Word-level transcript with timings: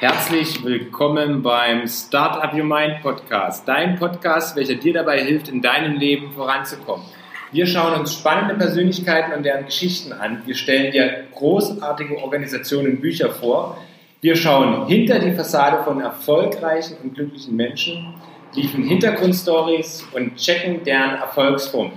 Herzlich 0.00 0.62
willkommen 0.62 1.42
beim 1.42 1.88
Startup 1.88 2.54
Your 2.54 2.62
Mind 2.62 3.02
Podcast, 3.02 3.66
dein 3.66 3.96
Podcast, 3.98 4.54
welcher 4.54 4.76
dir 4.76 4.92
dabei 4.92 5.24
hilft, 5.24 5.48
in 5.48 5.60
deinem 5.60 5.96
Leben 5.96 6.30
voranzukommen. 6.30 7.04
Wir 7.50 7.66
schauen 7.66 7.98
uns 7.98 8.14
spannende 8.14 8.54
Persönlichkeiten 8.54 9.32
und 9.32 9.42
deren 9.42 9.64
Geschichten 9.64 10.12
an. 10.12 10.42
Wir 10.46 10.54
stellen 10.54 10.92
dir 10.92 11.24
großartige 11.34 12.16
Organisationen 12.18 12.92
und 12.92 13.00
Bücher 13.00 13.30
vor. 13.30 13.76
Wir 14.20 14.36
schauen 14.36 14.86
hinter 14.86 15.18
die 15.18 15.32
Fassade 15.32 15.82
von 15.82 16.00
erfolgreichen 16.00 16.98
und 17.02 17.16
glücklichen 17.16 17.56
Menschen, 17.56 18.14
liefern 18.54 18.84
Hintergrundstories 18.84 20.06
und 20.12 20.36
checken 20.36 20.84
deren 20.84 21.16
Erfolgsformen. 21.16 21.94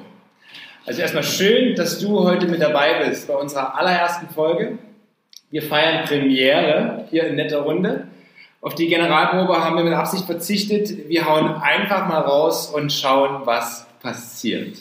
Also 0.88 1.04
erstmal 1.04 1.23
schön, 1.23 1.75
dass 1.75 1.99
du 1.99 2.23
heute 2.23 2.47
mit 2.47 2.63
dabei 2.63 3.05
bist 3.07 3.27
bei 3.27 3.36
unserer 3.36 3.77
allerersten 3.77 4.27
Folge. 4.29 4.79
Wir 5.52 5.61
feiern 5.61 6.05
Premiere 6.05 7.05
hier 7.09 7.27
in 7.27 7.36
netter 7.36 7.59
Runde. 7.59 8.07
Auf 8.61 8.73
die 8.73 8.88
Generalprobe 8.88 9.61
haben 9.61 9.75
wir 9.75 9.83
mit 9.83 9.93
Absicht 9.93 10.25
verzichtet. 10.25 11.10
Wir 11.10 11.27
hauen 11.27 11.55
einfach 11.55 12.07
mal 12.07 12.21
raus 12.21 12.68
und 12.74 12.93
schauen, 12.93 13.41
was 13.46 13.86
passiert. 14.01 14.77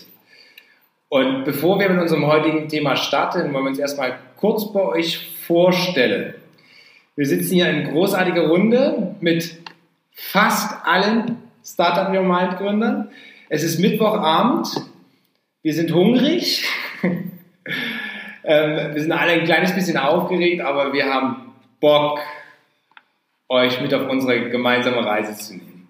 Und 1.09 1.45
bevor 1.45 1.80
wir 1.80 1.88
mit 1.88 2.01
unserem 2.01 2.29
heutigen 2.29 2.69
Thema 2.69 2.95
starten, 2.95 3.52
wollen 3.52 3.65
wir 3.65 3.70
uns 3.70 3.80
erstmal 3.80 4.16
kurz 4.37 4.73
bei 4.73 4.80
euch 4.80 5.34
vorstellen. 5.45 6.34
Wir 7.16 7.27
sitzen 7.27 7.55
hier 7.55 7.68
in 7.68 7.91
großartiger 7.91 8.46
Runde 8.46 9.16
mit 9.21 9.59
fast 10.12 10.87
allen 10.87 11.38
Startup 11.65 12.15
Your 12.15 12.23
Mind 12.23 12.59
Gründern. 12.59 13.10
Es 13.48 13.65
ist 13.65 13.80
Mittwochabend. 13.80 14.68
Wir 15.62 15.74
sind 15.74 15.93
hungrig. 15.93 16.65
Ähm, 18.50 18.95
wir 18.95 19.00
sind 19.00 19.12
alle 19.12 19.30
ein 19.30 19.45
kleines 19.45 19.72
bisschen 19.77 19.96
aufgeregt, 19.96 20.60
aber 20.60 20.92
wir 20.92 21.04
haben 21.06 21.52
Bock, 21.78 22.18
euch 23.48 23.80
mit 23.80 23.95
auf 23.95 24.10
unsere 24.10 24.50
gemeinsame 24.50 25.06
Reise 25.06 25.36
zu 25.36 25.54
nehmen. 25.54 25.88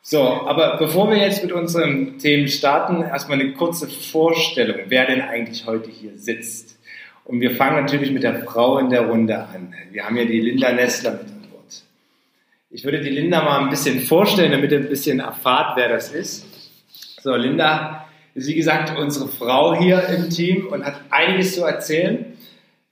So, 0.00 0.22
aber 0.22 0.78
bevor 0.78 1.10
wir 1.10 1.18
jetzt 1.18 1.42
mit 1.42 1.52
unseren 1.52 2.18
Themen 2.18 2.48
starten, 2.48 3.02
erstmal 3.02 3.38
eine 3.38 3.52
kurze 3.52 3.88
Vorstellung, 3.88 4.78
wer 4.86 5.04
denn 5.04 5.20
eigentlich 5.20 5.66
heute 5.66 5.90
hier 5.90 6.16
sitzt. 6.16 6.78
Und 7.26 7.42
wir 7.42 7.50
fangen 7.50 7.84
natürlich 7.84 8.10
mit 8.10 8.22
der 8.22 8.42
Frau 8.42 8.78
in 8.78 8.88
der 8.88 9.02
Runde 9.02 9.38
an. 9.40 9.74
Wir 9.90 10.06
haben 10.06 10.16
ja 10.16 10.24
die 10.24 10.40
Linda 10.40 10.72
Nestler 10.72 11.10
mit 11.10 11.20
an 11.20 11.42
Bord. 11.50 11.82
Ich 12.70 12.84
würde 12.84 13.02
die 13.02 13.10
Linda 13.10 13.42
mal 13.42 13.60
ein 13.60 13.68
bisschen 13.68 14.00
vorstellen, 14.00 14.52
damit 14.52 14.72
ihr 14.72 14.78
ein 14.78 14.88
bisschen 14.88 15.20
erfahrt, 15.20 15.76
wer 15.76 15.90
das 15.90 16.10
ist. 16.10 16.46
So, 17.20 17.36
Linda 17.36 18.07
wie 18.46 18.54
gesagt 18.54 18.96
unsere 18.98 19.28
Frau 19.28 19.74
hier 19.74 20.02
im 20.08 20.30
Team 20.30 20.68
und 20.68 20.84
hat 20.84 21.00
einiges 21.10 21.54
zu 21.54 21.64
erzählen. 21.64 22.26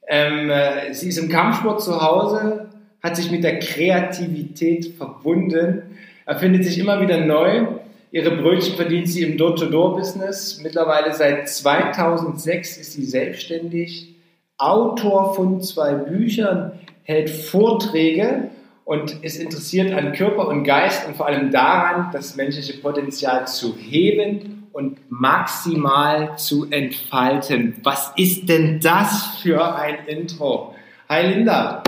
Ähm, 0.09 0.51
äh, 0.51 0.93
sie 0.93 1.09
ist 1.09 1.19
im 1.19 1.29
Kampfsport 1.29 1.83
zu 1.83 2.01
Hause, 2.01 2.69
hat 3.03 3.17
sich 3.17 3.31
mit 3.31 3.45
der 3.45 3.59
Kreativität 3.59 4.95
verbunden, 4.97 5.83
erfindet 6.25 6.65
sich 6.65 6.79
immer 6.79 7.01
wieder 7.01 7.19
neu. 7.19 7.67
Ihre 8.13 8.37
Brötchen 8.37 8.77
verdient 8.77 9.09
sie 9.09 9.23
im 9.23 9.37
Door-to-Door-Business. 9.37 10.61
Mittlerweile 10.63 11.13
seit 11.13 11.49
2006 11.49 12.79
ist 12.79 12.93
sie 12.93 13.05
selbstständig, 13.05 14.15
Autor 14.59 15.35
von 15.35 15.61
zwei 15.61 15.95
Büchern, 15.95 16.73
hält 17.03 17.29
Vorträge 17.29 18.51
und 18.85 19.23
ist 19.23 19.41
interessiert 19.41 19.93
an 19.93 20.13
Körper 20.13 20.49
und 20.49 20.65
Geist 20.65 21.07
und 21.07 21.17
vor 21.17 21.27
allem 21.27 21.51
daran, 21.51 22.11
das 22.13 22.37
menschliche 22.37 22.79
Potenzial 22.79 23.47
zu 23.47 23.77
heben 23.77 24.56
und 24.77 24.99
maximal 25.09 26.37
zu 26.37 26.71
entfalten. 26.71 27.81
Was 27.83 28.13
ist 28.17 28.47
denn 28.47 28.79
das 28.79 29.39
für 29.43 29.75
ein 29.75 30.07
Intro? 30.07 30.75
Hi 31.09 31.29
Linda. 31.29 31.83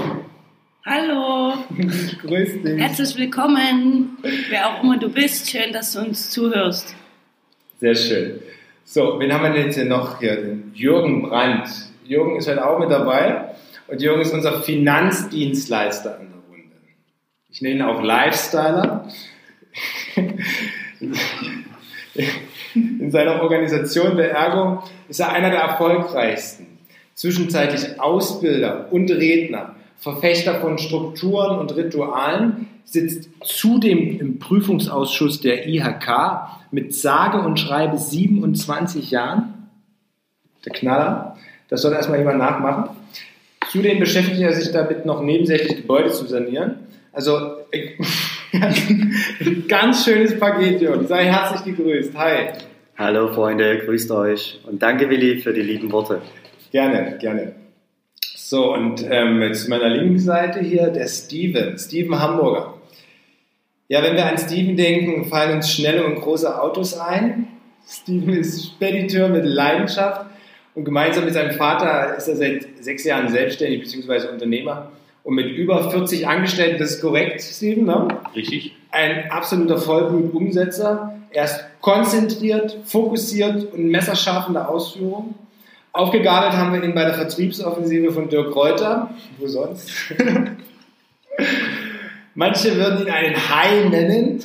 Hallo. 0.87 1.53
Grüß 2.23 2.63
dich. 2.63 2.81
Herzlich 2.81 3.15
willkommen, 3.19 4.17
wer 4.49 4.71
auch 4.71 4.83
immer 4.83 4.97
du 4.97 5.11
bist. 5.11 5.51
Schön, 5.51 5.71
dass 5.71 5.93
du 5.93 6.01
uns 6.01 6.31
zuhörst. 6.31 6.97
Sehr 7.79 7.95
schön. 7.95 8.41
So, 8.85 9.21
wen 9.21 9.35
haben 9.35 9.43
wir 9.43 9.51
denn 9.51 9.67
jetzt 9.67 9.75
hier 9.75 9.85
noch 9.85 10.19
hier? 10.19 10.37
Den 10.37 10.73
Jürgen 10.75 11.29
Brandt. 11.29 11.69
Jürgen 12.05 12.37
ist 12.37 12.49
heute 12.49 12.67
auch 12.67 12.79
mit 12.79 12.91
dabei 12.91 13.51
und 13.89 14.01
Jürgen 14.01 14.23
ist 14.23 14.33
unser 14.33 14.63
Finanzdienstleister 14.63 16.21
an 16.21 16.31
der 16.31 16.41
Runde. 16.49 16.77
Ich 17.51 17.61
nenne 17.61 17.75
ihn 17.75 17.83
auch 17.83 18.03
Lifestyler. 18.03 19.07
In 23.01 23.11
seiner 23.11 23.43
Organisation 23.43 24.17
der 24.17 24.33
Ergo 24.33 24.83
ist 25.09 25.21
er 25.21 25.33
einer 25.33 25.51
der 25.51 25.61
erfolgreichsten. 25.61 26.67
Zwischenzeitlich 27.15 28.01
Ausbilder 28.01 28.89
und 28.91 29.11
Redner, 29.11 29.75
Verfechter 29.99 30.61
von 30.61 30.79
Strukturen 30.79 31.59
und 31.59 31.75
Ritualen, 31.77 32.69
sitzt 32.85 33.29
zudem 33.45 34.19
im 34.19 34.39
Prüfungsausschuss 34.39 35.41
der 35.41 35.67
IHK 35.69 36.09
mit 36.71 36.95
sage 36.95 37.41
und 37.41 37.59
schreibe 37.59 37.99
27 37.99 39.11
Jahren. 39.11 39.69
Der 40.65 40.73
Knaller. 40.73 41.37
Das 41.69 41.83
soll 41.83 41.93
erstmal 41.93 42.19
jemand 42.19 42.39
nachmachen. 42.39 42.97
Zudem 43.71 43.99
beschäftigt 43.99 44.41
er 44.41 44.53
sich 44.53 44.73
damit, 44.73 45.05
noch 45.05 45.23
nebensächlich 45.23 45.77
Gebäude 45.77 46.11
zu 46.11 46.27
sanieren. 46.27 46.77
Also 47.13 47.59
ganz 49.69 50.05
schönes 50.05 50.39
Paket, 50.39 50.81
Jörg. 50.81 51.07
Sei 51.07 51.25
herzlich 51.25 51.77
gegrüßt. 51.77 52.17
Hi. 52.17 52.53
Hallo 53.01 53.33
Freunde, 53.33 53.79
grüßt 53.79 54.11
euch 54.11 54.59
und 54.67 54.83
danke 54.83 55.09
Willi 55.09 55.39
für 55.39 55.53
die 55.53 55.63
lieben 55.63 55.93
Worte. 55.93 56.21
Gerne, 56.73 57.17
gerne. 57.21 57.53
So, 58.35 58.75
und 58.75 59.07
ähm, 59.09 59.41
jetzt 59.41 59.67
zu 59.67 59.71
meiner 59.71 59.89
linken 59.89 60.19
Seite 60.19 60.59
hier 60.59 60.89
der 60.89 61.07
Steven, 61.07 61.79
Steven 61.79 62.19
Hamburger. 62.19 62.75
Ja, 63.87 64.03
wenn 64.03 64.17
wir 64.17 64.27
an 64.27 64.37
Steven 64.37 64.77
denken, 64.77 65.27
fallen 65.27 65.55
uns 65.55 65.73
schnelle 65.73 66.05
und 66.05 66.17
große 66.17 66.61
Autos 66.61 66.99
ein. 66.99 67.47
Steven 67.89 68.31
ist 68.31 68.67
Spediteur 68.67 69.29
mit 69.29 69.45
Leidenschaft 69.45 70.27
und 70.75 70.85
gemeinsam 70.85 71.25
mit 71.25 71.35
seinem 71.35 71.53
Vater 71.53 72.17
ist 72.17 72.27
er 72.27 72.35
seit 72.35 72.67
sechs 72.81 73.05
Jahren 73.05 73.29
selbstständig 73.29 73.83
bzw. 73.83 74.27
Unternehmer 74.27 74.91
und 75.23 75.37
mit 75.37 75.47
über 75.53 75.89
40 75.89 76.27
Angestellten, 76.27 76.81
das 76.81 76.97
ist 76.97 77.01
korrekt, 77.01 77.43
Steven, 77.43 77.85
ne? 77.85 78.09
Richtig. 78.35 78.75
Ein 78.91 79.31
absoluter 79.31 79.79
Vollblutumsetzer. 79.79 81.15
Er 81.31 81.45
ist 81.45 81.65
konzentriert, 81.81 82.79
fokussiert 82.85 83.73
und 83.73 83.89
messerscharf 83.89 84.49
in 84.49 84.55
der 84.55 84.69
Ausführung. 84.69 85.35
Aufgegabelt 85.93 86.53
haben 86.53 86.73
wir 86.73 86.83
ihn 86.83 86.95
bei 86.95 87.05
der 87.05 87.15
Vertriebsoffensive 87.15 88.13
von 88.13 88.29
Dirk 88.29 88.55
Reuter. 88.55 89.11
Wo 89.39 89.47
sonst? 89.47 89.91
Manche 92.35 92.77
würden 92.77 93.07
ihn 93.07 93.11
einen 93.11 93.37
Hai 93.37 93.89
nennen. 93.89 94.45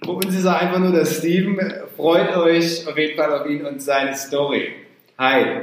Bei 0.00 0.12
uns 0.12 0.34
ist 0.34 0.44
er 0.44 0.58
einfach 0.58 0.78
nur 0.78 0.92
der 0.92 1.06
Steven. 1.06 1.58
Freut 1.96 2.36
euch 2.36 2.86
auf 2.86 2.96
jeden 2.96 3.16
Fall 3.16 3.32
auf 3.32 3.48
ihn 3.48 3.64
und 3.64 3.80
seine 3.82 4.14
Story. 4.14 4.68
Hi. 5.18 5.62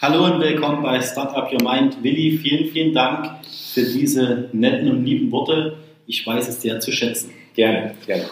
Hallo 0.00 0.24
und 0.24 0.40
willkommen 0.40 0.82
bei 0.82 1.00
Startup 1.00 1.52
Your 1.52 1.62
Mind. 1.62 2.02
Willi, 2.02 2.38
vielen, 2.38 2.72
vielen 2.72 2.92
Dank 2.92 3.28
für 3.72 3.82
diese 3.82 4.48
netten 4.52 4.90
und 4.90 5.04
lieben 5.04 5.30
Worte. 5.30 5.76
Ich 6.06 6.26
weiß 6.26 6.48
es 6.48 6.60
sehr 6.60 6.80
zu 6.80 6.90
schätzen. 6.90 7.30
Gerne, 7.54 7.94
gerne. 8.04 8.24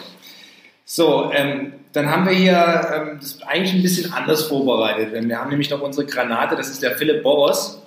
So, 0.93 1.31
ähm, 1.31 1.71
dann 1.93 2.11
haben 2.11 2.25
wir 2.25 2.33
hier 2.33 2.91
ähm, 2.93 3.17
das 3.21 3.41
eigentlich 3.43 3.73
ein 3.73 3.81
bisschen 3.81 4.11
anders 4.11 4.43
vorbereitet. 4.43 5.13
Wir 5.13 5.39
haben 5.39 5.49
nämlich 5.49 5.69
noch 5.69 5.81
unsere 5.81 6.05
Granate, 6.05 6.57
das 6.57 6.69
ist 6.69 6.83
der 6.83 6.97
Philipp 6.97 7.23
Boros. 7.23 7.81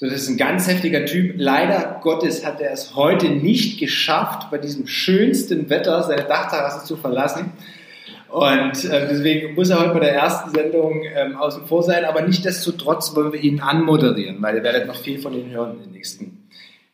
Das 0.00 0.10
ist 0.10 0.30
ein 0.30 0.38
ganz 0.38 0.66
heftiger 0.66 1.04
Typ. 1.04 1.34
Leider 1.36 2.00
Gottes 2.02 2.46
hat 2.46 2.62
er 2.62 2.72
es 2.72 2.96
heute 2.96 3.28
nicht 3.28 3.78
geschafft, 3.78 4.50
bei 4.50 4.56
diesem 4.56 4.86
schönsten 4.86 5.68
Wetter 5.68 6.02
seine 6.04 6.24
Dachterrasse 6.24 6.86
zu 6.86 6.96
verlassen. 6.96 7.52
Und 8.30 8.84
äh, 8.86 9.06
deswegen 9.06 9.54
muss 9.54 9.68
er 9.68 9.80
heute 9.80 9.92
bei 9.92 10.00
der 10.00 10.14
ersten 10.14 10.48
Sendung 10.48 11.02
ähm, 11.14 11.36
außen 11.36 11.66
vor 11.66 11.82
sein. 11.82 12.06
Aber 12.06 12.22
nichtsdestotrotz 12.22 13.14
wollen 13.14 13.34
wir 13.34 13.40
ihn 13.40 13.60
anmoderieren, 13.60 14.40
weil 14.40 14.56
ihr 14.56 14.62
werdet 14.62 14.86
noch 14.86 14.96
viel 14.96 15.18
von 15.18 15.34
ihm 15.34 15.50
hören 15.50 15.76
in 15.76 15.82
den 15.82 15.92
nächsten, 15.92 16.24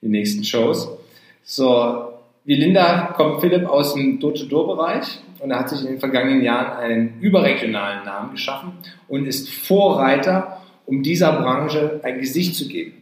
in 0.01 0.09
den 0.09 0.11
nächsten 0.11 0.43
Shows. 0.43 0.89
So, 1.45 2.12
wie 2.45 2.57
Linda 2.57 3.13
kommt 3.17 3.41
Philipp 3.41 3.69
aus 3.69 3.95
dem 3.95 4.19
Door-to-Door-Bereich 4.19 5.21
und 5.39 5.51
er 5.51 5.61
hat 5.61 5.69
sich 5.69 5.81
in 5.83 5.87
den 5.87 6.01
vergangenen 6.01 6.43
Jahren 6.43 6.77
einen 6.79 7.21
überregionalen 7.21 8.05
Namen 8.05 8.33
geschaffen 8.33 8.73
und 9.09 9.27
ist 9.27 9.49
Vorreiter, 9.49 10.61
um 10.87 11.03
dieser 11.03 11.33
Branche 11.33 12.01
ein 12.03 12.19
Gesicht 12.19 12.57
zu 12.57 12.69
geben. 12.69 12.95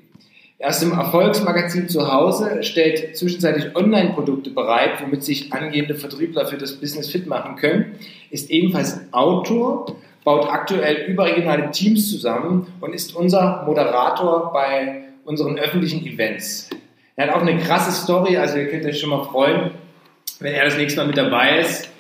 Er 0.59 0.69
ist 0.69 0.83
im 0.83 0.93
Erfolgsmagazin 0.93 1.89
zu 1.89 2.13
Hause, 2.13 2.63
stellt 2.63 3.17
zwischenzeitlich 3.17 3.75
Online-Produkte 3.75 4.51
bereit, 4.51 5.03
womit 5.03 5.25
sich 5.25 5.55
angehende 5.55 5.95
Vertriebler 5.95 6.47
für 6.47 6.59
das 6.59 6.75
Business 6.75 7.09
fit 7.09 7.27
machen 7.27 7.57
können, 7.57 7.95
ist 8.31 8.51
ebenfalls 8.51 9.01
Autor, 9.11 9.97
baut 10.23 10.47
aktuell 10.51 11.07
überregionale 11.11 11.71
Teams 11.71 12.11
zusammen 12.11 12.67
und 12.83 12.93
ist 12.93 13.17
unser 13.17 13.63
Moderator 13.65 14.53
bei 14.53 15.05
unseren 15.25 15.59
öffentlichen 15.59 16.05
Events. 16.07 16.69
Er 17.21 17.27
hat 17.27 17.35
auch 17.35 17.43
eine 17.43 17.59
krasse 17.59 17.93
Story, 17.93 18.39
also 18.39 18.57
ihr 18.57 18.69
könnt 18.69 18.87
euch 18.87 18.99
schon 18.99 19.11
mal 19.11 19.25
freuen, 19.25 19.73
wenn 20.39 20.55
er 20.55 20.65
das 20.65 20.79
nächste 20.79 21.01
Mal 21.01 21.07
mit 21.09 21.19
dabei 21.19 21.59
ist 21.59 21.91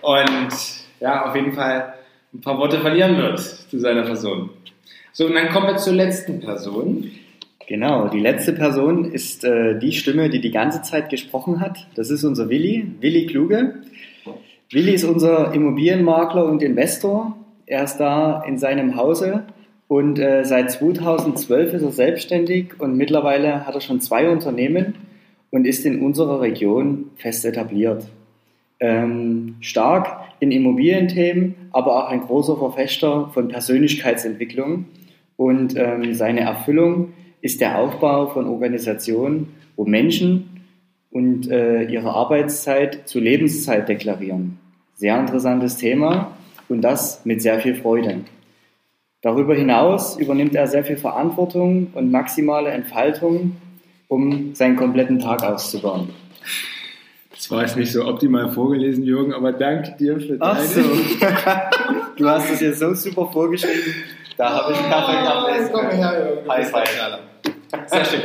und 0.00 0.48
ja, 1.00 1.26
auf 1.26 1.36
jeden 1.36 1.52
Fall 1.52 1.92
ein 2.32 2.40
paar 2.40 2.56
Worte 2.56 2.80
verlieren 2.80 3.18
wird 3.18 3.40
zu 3.40 3.78
seiner 3.78 4.04
Person. 4.04 4.48
So, 5.12 5.26
und 5.26 5.34
dann 5.34 5.50
kommen 5.50 5.66
wir 5.66 5.76
zur 5.76 5.92
letzten 5.92 6.40
Person. 6.40 7.10
Genau, 7.68 8.08
die 8.08 8.20
letzte 8.20 8.54
Person 8.54 9.04
ist 9.04 9.44
äh, 9.44 9.78
die 9.78 9.92
Stimme, 9.92 10.30
die 10.30 10.40
die 10.40 10.50
ganze 10.50 10.80
Zeit 10.80 11.10
gesprochen 11.10 11.60
hat. 11.60 11.86
Das 11.94 12.08
ist 12.08 12.24
unser 12.24 12.48
Willi, 12.48 12.90
Willi 13.00 13.26
Kluge. 13.26 13.82
Willi 14.70 14.94
ist 14.94 15.04
unser 15.04 15.52
Immobilienmakler 15.52 16.46
und 16.46 16.62
Investor. 16.62 17.36
Er 17.66 17.84
ist 17.84 17.98
da 17.98 18.42
in 18.44 18.56
seinem 18.56 18.96
Hause 18.96 19.44
und 19.90 20.20
äh, 20.20 20.44
seit 20.44 20.70
2012 20.70 21.74
ist 21.74 21.82
er 21.82 21.90
selbstständig 21.90 22.78
und 22.78 22.96
mittlerweile 22.96 23.66
hat 23.66 23.74
er 23.74 23.80
schon 23.80 24.00
zwei 24.00 24.30
Unternehmen 24.30 24.94
und 25.50 25.66
ist 25.66 25.84
in 25.84 26.00
unserer 26.00 26.40
Region 26.40 27.10
fest 27.16 27.44
etabliert. 27.44 28.06
Ähm, 28.78 29.56
stark 29.58 30.20
in 30.38 30.52
Immobilienthemen, 30.52 31.56
aber 31.72 31.96
auch 31.96 32.08
ein 32.08 32.20
großer 32.20 32.56
Verfechter 32.56 33.30
von 33.34 33.48
Persönlichkeitsentwicklung. 33.48 34.84
Und 35.36 35.76
ähm, 35.76 36.14
seine 36.14 36.42
Erfüllung 36.42 37.12
ist 37.40 37.60
der 37.60 37.76
Aufbau 37.76 38.28
von 38.28 38.46
Organisationen, 38.46 39.48
wo 39.74 39.84
Menschen 39.86 40.62
und 41.10 41.50
äh, 41.50 41.82
ihre 41.82 42.10
Arbeitszeit 42.10 43.08
zu 43.08 43.18
Lebenszeit 43.18 43.88
deklarieren. 43.88 44.56
Sehr 44.94 45.18
interessantes 45.18 45.78
Thema 45.78 46.30
und 46.68 46.80
das 46.82 47.26
mit 47.26 47.42
sehr 47.42 47.58
viel 47.58 47.74
Freude. 47.74 48.20
Darüber 49.22 49.54
hinaus 49.54 50.16
übernimmt 50.16 50.54
er 50.54 50.66
sehr 50.66 50.82
viel 50.82 50.96
Verantwortung 50.96 51.88
und 51.92 52.10
maximale 52.10 52.70
Entfaltung, 52.70 53.56
um 54.08 54.54
seinen 54.54 54.76
kompletten 54.76 55.18
Tag 55.18 55.42
auszubauen. 55.42 56.08
Das 57.30 57.50
war 57.50 57.62
jetzt 57.62 57.76
nicht 57.76 57.92
so 57.92 58.06
optimal 58.06 58.50
vorgelesen, 58.50 59.04
Jürgen, 59.04 59.34
aber 59.34 59.52
danke 59.52 59.94
dir 59.98 60.18
für 60.18 60.38
deine... 60.38 60.40
Ach 60.40 60.58
so. 60.58 60.80
du 62.16 62.28
hast 62.28 62.50
das 62.50 62.60
jetzt 62.60 62.78
so 62.78 62.94
super 62.94 63.26
vorgeschrieben. 63.30 63.94
Da 64.38 64.54
habe 64.54 64.72
ich 64.72 64.78
Kaffee 64.88 65.22
gehabt. 65.22 65.72
Komm 65.72 65.90
her, 65.90 66.26
Jürgen. 66.26 66.50
Hi, 66.50 66.64
hi. 66.64 67.88
Sehr 67.88 68.04
schön. 68.06 68.20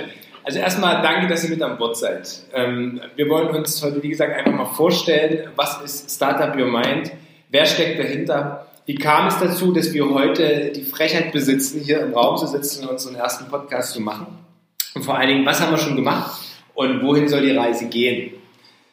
Also 0.45 0.59
erstmal 0.59 1.01
danke, 1.01 1.27
dass 1.27 1.43
ihr 1.43 1.49
mit 1.49 1.61
an 1.61 1.77
Bord 1.77 1.97
seid. 1.97 2.45
Ähm, 2.53 3.01
wir 3.15 3.27
wollen 3.29 3.49
uns 3.49 3.83
heute, 3.83 4.01
wie 4.01 4.09
gesagt, 4.09 4.33
einfach 4.33 4.51
mal 4.51 4.65
vorstellen, 4.65 5.49
was 5.55 5.81
ist 5.81 6.11
Startup 6.15 6.55
Your 6.55 6.67
Mind, 6.67 7.11
wer 7.49 7.65
steckt 7.65 7.99
dahinter, 7.99 8.67
wie 8.85 8.95
kam 8.95 9.27
es 9.27 9.39
dazu, 9.39 9.71
dass 9.71 9.93
wir 9.93 10.09
heute 10.09 10.71
die 10.75 10.83
Frechheit 10.83 11.31
besitzen, 11.31 11.81
hier 11.81 12.01
im 12.01 12.13
Raum 12.13 12.37
zu 12.37 12.47
sitzen 12.47 12.83
und 12.83 12.91
unseren 12.91 13.15
ersten 13.15 13.47
Podcast 13.49 13.93
zu 13.93 14.01
machen 14.01 14.27
und 14.95 15.03
vor 15.03 15.17
allen 15.17 15.27
Dingen, 15.27 15.45
was 15.45 15.61
haben 15.61 15.71
wir 15.71 15.77
schon 15.77 15.95
gemacht 15.95 16.39
und 16.73 17.03
wohin 17.03 17.27
soll 17.27 17.41
die 17.41 17.51
Reise 17.51 17.87
gehen? 17.87 18.33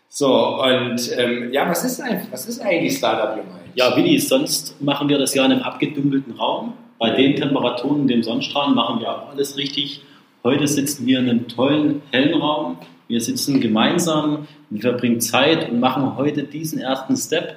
So, 0.09 0.61
und 0.61 1.01
ähm, 1.17 1.53
ja, 1.53 1.69
was 1.69 1.85
ist, 1.85 2.03
was 2.31 2.47
ist 2.47 2.61
eigentlich 2.61 2.99
Startup 2.99 3.37
Your 3.37 3.45
Mind? 3.45 3.75
Ja, 3.75 3.97
Willi, 3.97 4.19
sonst 4.19 4.83
machen 4.83 5.09
wir 5.09 5.19
das 5.19 5.35
ja 5.35 5.45
in 5.47 5.53
einem 5.53 5.63
abgedunkelten 5.63 6.35
Raum. 6.35 6.75
Bei 6.99 7.11
den 7.11 7.37
Temperaturen, 7.37 8.07
dem 8.07 8.23
Sonnenstrahlen 8.23 8.75
machen 8.75 9.01
wir 9.01 9.11
auch 9.11 9.31
alles 9.31 9.57
richtig. 9.57 10.03
Heute 10.45 10.67
sitzen 10.67 11.07
wir 11.07 11.21
in 11.21 11.31
einem 11.31 11.49
tollen, 11.49 12.03
hellen 12.11 12.35
Raum. 12.35 12.77
Wir 13.09 13.21
sitzen 13.21 13.61
gemeinsam, 13.61 14.49
wir 14.71 14.83
verbringen 14.83 15.21
Zeit 15.21 15.71
und 15.71 15.81
machen 15.81 16.17
heute 16.17 16.43
diesen 16.43 16.81
ersten 16.81 17.17
Step. 17.17 17.57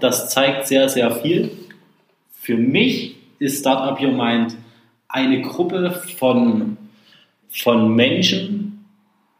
Das 0.00 0.28
zeigt 0.28 0.66
sehr, 0.66 0.88
sehr 0.88 1.10
viel. 1.10 1.50
Für 2.46 2.56
mich 2.56 3.16
ist 3.40 3.58
Startup 3.58 4.00
Your 4.00 4.12
Mind 4.12 4.56
eine 5.08 5.42
Gruppe 5.42 5.90
von, 6.16 6.76
von 7.48 7.92
Menschen, 7.96 8.84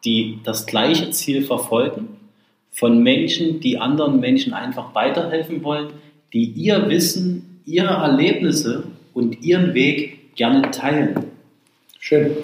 die 0.04 0.40
das 0.42 0.66
gleiche 0.66 1.10
Ziel 1.10 1.44
verfolgen, 1.44 2.16
von 2.72 3.04
Menschen, 3.04 3.60
die 3.60 3.78
anderen 3.78 4.18
Menschen 4.18 4.54
einfach 4.54 4.92
weiterhelfen 4.92 5.62
wollen, 5.62 5.90
die 6.32 6.46
ihr 6.46 6.88
Wissen, 6.88 7.60
ihre 7.64 7.94
Erlebnisse 7.94 8.88
und 9.14 9.40
ihren 9.44 9.72
Weg 9.72 10.34
gerne 10.34 10.68
teilen. 10.72 11.26
Schön. 12.00 12.36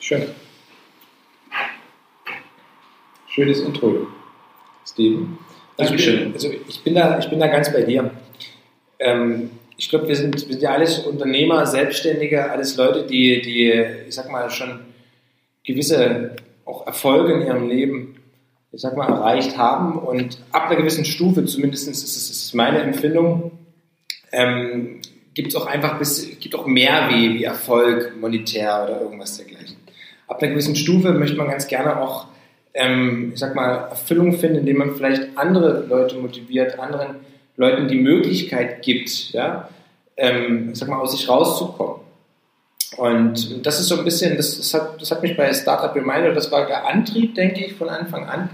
Schön. 0.00 0.22
Schönes 3.28 3.60
Intro, 3.60 4.08
Steven. 4.84 5.38
Dankeschön. 5.76 6.32
also 6.32 6.50
ich, 6.68 6.82
bin 6.82 6.96
da, 6.96 7.20
ich 7.20 7.28
bin 7.28 7.38
da 7.38 7.46
ganz 7.46 7.72
bei 7.72 7.82
dir. 7.82 8.10
Ähm, 9.04 9.50
ich 9.76 9.88
glaube, 9.88 10.08
wir 10.08 10.16
sind, 10.16 10.34
wir 10.34 10.54
sind 10.54 10.62
ja 10.62 10.70
alles 10.70 11.00
Unternehmer, 11.00 11.66
Selbstständige, 11.66 12.50
alles 12.50 12.76
Leute, 12.76 13.06
die, 13.06 13.42
die, 13.42 13.70
ich 14.08 14.14
sag 14.14 14.30
mal, 14.30 14.50
schon 14.50 14.80
gewisse 15.64 16.36
auch 16.64 16.86
Erfolge 16.86 17.34
in 17.34 17.46
ihrem 17.46 17.68
Leben, 17.68 18.16
ich 18.72 18.80
sag 18.80 18.96
mal, 18.96 19.08
erreicht 19.08 19.58
haben. 19.58 19.98
Und 19.98 20.38
ab 20.52 20.66
einer 20.66 20.76
gewissen 20.76 21.04
Stufe, 21.04 21.44
zumindest 21.44 21.88
ist 21.88 22.02
es 22.02 22.54
meine 22.54 22.80
Empfindung, 22.80 23.52
ähm, 24.32 25.00
gibt 25.34 25.48
es 25.48 25.56
auch 25.56 25.66
einfach 25.66 25.98
bis, 25.98 26.38
gibt 26.40 26.54
auch 26.54 26.66
mehr 26.66 27.08
wie, 27.10 27.34
wie 27.34 27.44
Erfolg, 27.44 28.14
monetär 28.18 28.84
oder 28.84 29.02
irgendwas 29.02 29.36
dergleichen. 29.36 29.76
Ab 30.28 30.42
einer 30.42 30.52
gewissen 30.52 30.76
Stufe 30.76 31.12
möchte 31.12 31.36
man 31.36 31.48
ganz 31.48 31.66
gerne 31.66 32.00
auch, 32.00 32.28
ähm, 32.72 33.32
ich 33.34 33.40
sag 33.40 33.54
mal, 33.54 33.88
Erfüllung 33.90 34.32
finden, 34.38 34.58
indem 34.58 34.78
man 34.78 34.94
vielleicht 34.94 35.36
andere 35.36 35.84
Leute 35.86 36.16
motiviert, 36.16 36.78
anderen 36.78 37.16
Leuten 37.56 37.88
die 37.88 38.00
Möglichkeit 38.00 38.82
gibt, 38.82 39.32
ja, 39.32 39.68
ähm, 40.16 40.74
sag 40.74 40.88
mal, 40.88 41.00
aus 41.00 41.12
sich 41.12 41.28
rauszukommen. 41.28 42.02
Und 42.96 43.66
das 43.66 43.80
ist 43.80 43.88
so 43.88 43.98
ein 43.98 44.04
bisschen, 44.04 44.36
das, 44.36 44.56
das, 44.56 44.74
hat, 44.74 45.00
das 45.00 45.10
hat 45.10 45.22
mich 45.22 45.36
bei 45.36 45.52
Startup 45.52 45.94
Reminder, 45.94 46.32
das 46.32 46.50
war 46.52 46.66
der 46.66 46.86
Antrieb, 46.86 47.34
denke 47.34 47.64
ich, 47.64 47.74
von 47.74 47.88
Anfang 47.88 48.26
an, 48.26 48.50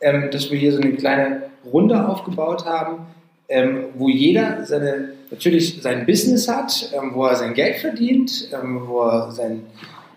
ähm, 0.00 0.30
dass 0.30 0.50
wir 0.50 0.58
hier 0.58 0.72
so 0.72 0.80
eine 0.80 0.92
kleine 0.92 1.42
Runde 1.64 2.08
aufgebaut 2.08 2.64
haben, 2.64 3.06
ähm, 3.48 3.86
wo 3.94 4.08
jeder 4.08 4.64
seine, 4.64 5.12
natürlich 5.30 5.82
sein 5.82 6.06
Business 6.06 6.48
hat, 6.48 6.92
ähm, 6.94 7.12
wo 7.14 7.26
er 7.26 7.36
sein 7.36 7.54
Geld 7.54 7.76
verdient, 7.76 8.48
ähm, 8.52 8.86
wo 8.86 9.02
er 9.02 9.32
seinen, 9.32 9.66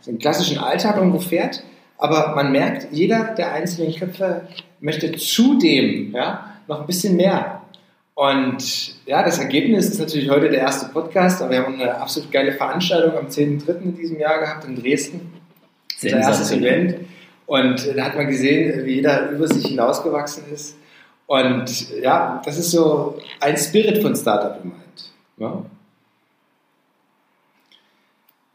seinen 0.02 0.20
klassischen 0.20 0.60
Alltag 0.60 0.98
irgendwo 0.98 1.20
fährt. 1.20 1.64
Aber 1.98 2.34
man 2.36 2.52
merkt, 2.52 2.88
jeder 2.92 3.34
der 3.36 3.54
einzelnen 3.54 3.96
Köpfe 3.96 4.42
möchte 4.80 5.12
zudem 5.14 6.14
ja, 6.14 6.58
noch 6.68 6.82
ein 6.82 6.88
bisschen 6.88 7.16
mehr. 7.16 7.63
Und 8.16 9.06
ja, 9.08 9.24
das 9.24 9.40
Ergebnis 9.40 9.90
ist 9.90 10.00
natürlich 10.00 10.30
heute 10.30 10.50
der 10.50 10.60
erste 10.60 10.92
Podcast, 10.92 11.42
aber 11.42 11.52
wir 11.52 11.66
haben 11.66 11.82
eine 11.82 12.00
absolut 12.00 12.32
geile 12.32 12.52
Veranstaltung 12.52 13.18
am 13.18 13.28
10.3. 13.28 13.82
in 13.82 13.96
diesem 13.96 14.20
Jahr 14.20 14.40
gehabt 14.40 14.66
in 14.66 14.76
Dresden. 14.76 15.34
Unser 16.02 16.18
erstes 16.18 16.52
Event. 16.52 16.98
Und 17.46 17.96
da 17.96 18.06
hat 18.06 18.16
man 18.16 18.28
gesehen, 18.28 18.86
wie 18.86 18.96
jeder 18.96 19.32
über 19.32 19.48
sich 19.48 19.66
hinausgewachsen 19.66 20.44
ist. 20.54 20.78
Und 21.26 22.00
ja, 22.02 22.42
das 22.46 22.58
ist 22.58 22.72
so 22.72 23.18
ein 23.40 23.58
Spirit 23.58 24.02
von 24.02 24.16
Startup 24.16 24.62
gemeint. 24.62 25.12
Ja? 25.38 25.66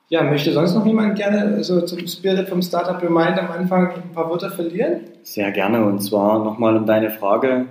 ja, 0.09 0.23
möchte 0.23 0.53
sonst 0.53 0.75
noch 0.75 0.87
jemand 0.87 1.17
gerne 1.17 1.63
so 1.63 1.83
zum 1.83 2.07
Spirit 2.07 2.49
vom 2.49 2.63
Startup 2.63 3.03
Remind 3.03 3.39
am 3.39 3.51
Anfang 3.51 3.93
ein 3.93 4.13
paar 4.15 4.29
Worte 4.29 4.51
verlieren? 4.51 5.01
Sehr 5.23 5.51
gerne. 5.53 5.85
Und 5.85 6.01
zwar 6.01 6.43
nochmal 6.45 6.77
um 6.77 6.87
deine 6.87 7.11
Frage 7.11 7.67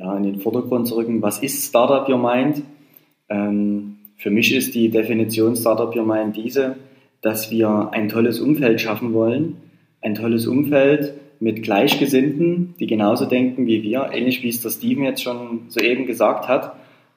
ja, 0.00 0.16
in 0.16 0.22
den 0.22 0.40
Vordergrund 0.40 0.88
zu 0.88 0.96
rücken. 0.96 1.20
Was 1.20 1.42
ist 1.42 1.68
Startup 1.68 2.08
Your 2.08 2.18
Mind? 2.18 2.62
Ähm, 3.28 3.96
für 4.16 4.30
mich 4.30 4.54
ist 4.54 4.74
die 4.74 4.88
Definition 4.88 5.56
Startup 5.56 5.94
Your 5.94 6.06
Mind 6.06 6.36
diese, 6.36 6.76
dass 7.20 7.50
wir 7.50 7.90
ein 7.92 8.08
tolles 8.08 8.40
Umfeld 8.40 8.80
schaffen 8.80 9.12
wollen. 9.12 9.56
Ein 10.00 10.14
tolles 10.14 10.46
Umfeld 10.46 11.12
mit 11.38 11.62
Gleichgesinnten, 11.62 12.74
die 12.80 12.86
genauso 12.86 13.26
denken 13.26 13.66
wie 13.66 13.82
wir, 13.82 14.10
ähnlich 14.12 14.42
wie 14.42 14.48
es 14.48 14.62
der 14.62 14.70
Steven 14.70 15.04
jetzt 15.04 15.22
schon 15.22 15.62
soeben 15.68 16.06
gesagt 16.06 16.48
hat. 16.48 16.76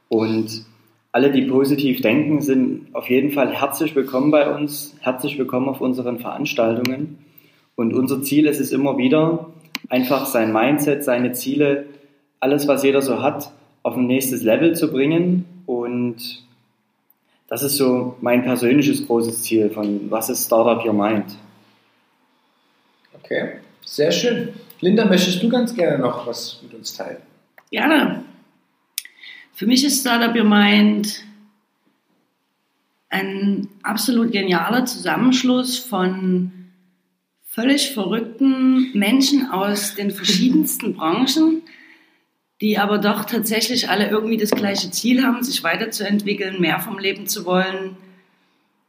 Und 0.10 0.66
alle, 1.14 1.32
die 1.32 1.44
positiv 1.44 2.02
denken, 2.02 2.42
sind 2.42 2.88
auf 2.94 3.10
jeden 3.10 3.32
Fall 3.32 3.54
herzlich 3.54 3.96
willkommen 3.96 4.32
bei 4.32 4.54
uns, 4.54 4.96
herzlich 5.00 5.38
willkommen 5.38 5.70
auf 5.70 5.80
unseren 5.80 6.20
Veranstaltungen. 6.20 7.20
Und 7.76 7.94
unser 7.94 8.22
Ziel 8.22 8.46
ist 8.46 8.60
es 8.60 8.74
immer 8.74 8.98
wieder, 8.98 9.48
einfach 9.90 10.26
sein 10.26 10.52
Mindset, 10.52 11.04
seine 11.04 11.32
Ziele 11.32 11.86
alles, 12.44 12.68
was 12.68 12.84
jeder 12.84 13.02
so 13.02 13.22
hat, 13.22 13.52
auf 13.84 13.96
ein 13.96 14.06
nächstes 14.06 14.44
Level 14.44 14.76
zu 14.76 14.92
bringen. 14.92 15.46
Und 15.66 16.44
das 17.48 17.64
ist 17.64 17.78
so 17.78 18.18
mein 18.20 18.44
persönliches 18.44 19.08
großes 19.08 19.44
Ziel 19.44 19.70
von 19.70 20.12
was 20.12 20.30
ist 20.30 20.46
Startup 20.46 20.86
Your 20.86 20.94
Mind. 20.94 21.26
Okay, 23.14 23.60
sehr 23.86 24.12
schön. 24.12 24.50
Linda, 24.82 25.06
möchtest 25.06 25.42
du 25.42 25.48
ganz 25.48 25.74
gerne 25.74 25.98
noch 26.00 26.28
was 26.28 26.60
mit 26.62 26.74
uns 26.74 26.94
teilen? 26.94 27.22
Gerne. 27.72 28.26
Für 29.54 29.66
mich 29.66 29.86
ist 29.86 30.02
Startup 30.02 30.36
Your 30.36 30.44
Mind 30.44 31.24
ein 33.10 33.70
absolut 33.84 34.34
genialer 34.34 34.86
Zusammenschluss 34.86 35.78
von 35.78 36.52
völlig 37.46 37.94
verrückten 37.94 38.92
Menschen 38.98 39.50
aus 39.50 39.96
den 39.96 40.12
verschiedensten 40.12 40.96
Branchen, 40.96 41.62
die 42.64 42.78
aber 42.78 42.98
doch 42.98 43.26
tatsächlich 43.26 43.90
alle 43.90 44.08
irgendwie 44.08 44.38
das 44.38 44.52
gleiche 44.52 44.90
Ziel 44.90 45.26
haben, 45.26 45.44
sich 45.44 45.66
weiterzuentwickeln, 45.66 46.62
mehr 46.62 46.80
vom 46.80 46.98
Leben 46.98 47.28
zu 47.28 47.46
wollen, 47.46 47.98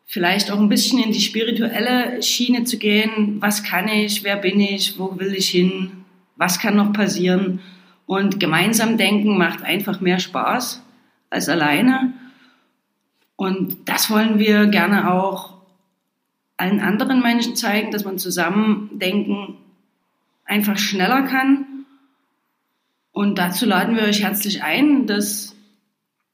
vielleicht 0.06 0.52
auch 0.52 0.60
ein 0.60 0.68
bisschen 0.68 1.02
in 1.02 1.10
die 1.10 1.20
spirituelle 1.20 2.22
Schiene 2.22 2.62
zu 2.62 2.78
gehen. 2.78 3.38
Was 3.40 3.64
kann 3.64 3.88
ich? 3.88 4.22
Wer 4.22 4.36
bin 4.36 4.60
ich? 4.60 4.96
Wo 4.96 5.18
will 5.18 5.34
ich 5.34 5.48
hin? 5.48 6.04
Was 6.36 6.60
kann 6.60 6.76
noch 6.76 6.92
passieren? 6.92 7.58
Und 8.06 8.38
gemeinsam 8.38 8.96
denken 8.96 9.36
macht 9.36 9.64
einfach 9.64 10.00
mehr 10.00 10.20
Spaß 10.20 10.80
als 11.30 11.48
alleine. 11.48 12.12
Und 13.34 13.88
das 13.88 14.08
wollen 14.08 14.38
wir 14.38 14.66
gerne 14.66 15.10
auch 15.12 15.54
allen 16.56 16.78
anderen 16.78 17.20
Menschen 17.22 17.56
zeigen, 17.56 17.90
dass 17.90 18.04
man 18.04 18.18
zusammendenken 18.18 19.56
einfach 20.44 20.78
schneller 20.78 21.22
kann. 21.22 21.73
Und 23.14 23.38
dazu 23.38 23.64
laden 23.64 23.94
wir 23.94 24.02
euch 24.02 24.24
herzlich 24.24 24.64
ein, 24.64 25.06
dass 25.06 25.54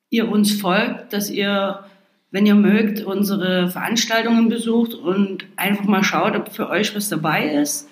ihr 0.09 0.31
uns 0.31 0.59
folgt, 0.59 1.13
dass 1.13 1.29
ihr, 1.29 1.85
wenn 2.31 2.47
ihr 2.47 2.55
mögt, 2.55 3.03
unsere 3.03 3.69
Veranstaltungen 3.69 4.49
besucht 4.49 4.95
und 4.95 5.45
einfach 5.57 5.85
mal 5.85 6.03
schaut, 6.03 6.35
ob 6.35 6.51
für 6.51 6.71
euch 6.71 6.97
was 6.97 7.11
dabei 7.11 7.53
ist, 7.53 7.87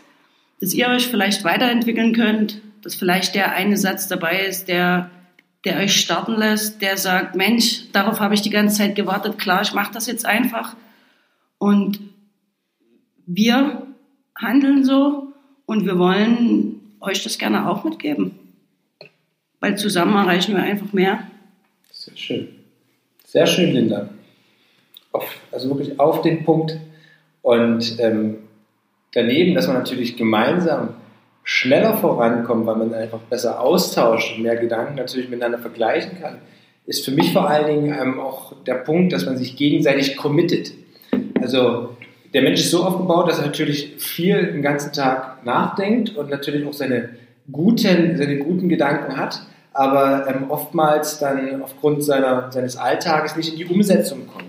dass 0.63 0.73
ihr 0.73 0.89
euch 0.89 1.07
vielleicht 1.07 1.45
weiterentwickeln 1.45 2.15
könnt, 2.15 2.63
dass 2.83 2.95
vielleicht 2.95 3.35
der 3.35 3.53
eine 3.53 3.77
Satz 3.77 4.09
dabei 4.09 4.47
ist, 4.47 4.69
der, 4.69 5.11
der 5.67 5.81
euch 5.81 6.01
starten 6.01 6.37
lässt, 6.37 6.81
der 6.81 6.97
sagt, 6.97 7.37
Mensch, 7.37 7.93
darauf 7.93 8.21
habe 8.21 8.33
ich 8.33 8.41
die 8.41 8.49
ganze 8.49 8.79
Zeit 8.79 8.95
gewartet, 8.95 9.39
klar, 9.39 9.61
ich 9.61 9.75
mache 9.75 9.93
das 9.93 10.07
jetzt 10.07 10.25
einfach. 10.25 10.77
Und 11.59 12.01
wir 13.27 13.87
handeln 14.35 14.83
so 14.83 15.35
und 15.67 15.85
wir 15.85 15.99
wollen 15.99 16.81
euch 17.01 17.23
das 17.23 17.37
gerne 17.37 17.69
auch 17.69 17.85
mitgeben. 17.85 18.38
Weil 19.61 19.77
zusammen 19.77 20.15
erreichen 20.17 20.55
wir 20.55 20.63
einfach 20.63 20.93
mehr. 20.93 21.25
Sehr 21.91 22.17
schön. 22.17 22.49
Sehr 23.25 23.47
schön, 23.47 23.73
Linda. 23.73 24.09
Auf, 25.13 25.39
also 25.53 25.69
wirklich 25.69 25.99
auf 25.99 26.23
den 26.23 26.45
Punkt. 26.45 26.79
Und 27.43 27.99
ähm, 27.99 28.39
daneben, 29.13 29.55
dass 29.55 29.67
man 29.67 29.77
natürlich 29.77 30.17
gemeinsam 30.17 30.95
schneller 31.43 31.97
vorankommt, 31.97 32.67
weil 32.67 32.77
man 32.77 32.95
einfach 32.95 33.21
besser 33.21 33.61
austauscht 33.61 34.37
und 34.37 34.43
mehr 34.43 34.57
Gedanken 34.57 34.97
natürlich 34.97 35.29
miteinander 35.29 35.59
vergleichen 35.59 36.21
kann, 36.21 36.39
ist 36.87 37.05
für 37.05 37.11
mich 37.11 37.33
vor 37.33 37.49
allen 37.49 37.67
Dingen 37.67 37.99
ähm, 37.99 38.21
auch 38.21 38.53
der 38.65 38.75
Punkt, 38.75 39.13
dass 39.13 39.27
man 39.27 39.37
sich 39.37 39.57
gegenseitig 39.57 40.17
committet. 40.17 40.73
Also 41.41 41.97
der 42.35 42.43
Mensch 42.43 42.61
ist 42.61 42.71
so 42.71 42.85
aufgebaut, 42.85 43.29
dass 43.29 43.39
er 43.39 43.47
natürlich 43.47 43.95
viel 43.99 44.53
den 44.53 44.63
ganzen 44.63 44.93
Tag 44.93 45.45
nachdenkt 45.45 46.17
und 46.17 46.29
natürlich 46.31 46.67
auch 46.67 46.73
seine 46.73 47.11
guten, 47.51 48.17
seine 48.17 48.39
guten 48.39 48.69
Gedanken 48.69 49.17
hat, 49.17 49.43
aber 49.73 50.27
ähm, 50.29 50.51
oftmals 50.51 51.19
dann 51.19 51.63
aufgrund 51.63 52.03
seiner, 52.05 52.51
seines 52.51 52.77
Alltages 52.77 53.37
nicht 53.37 53.53
in 53.53 53.59
die 53.59 53.67
Umsetzung 53.67 54.27
kommt. 54.27 54.45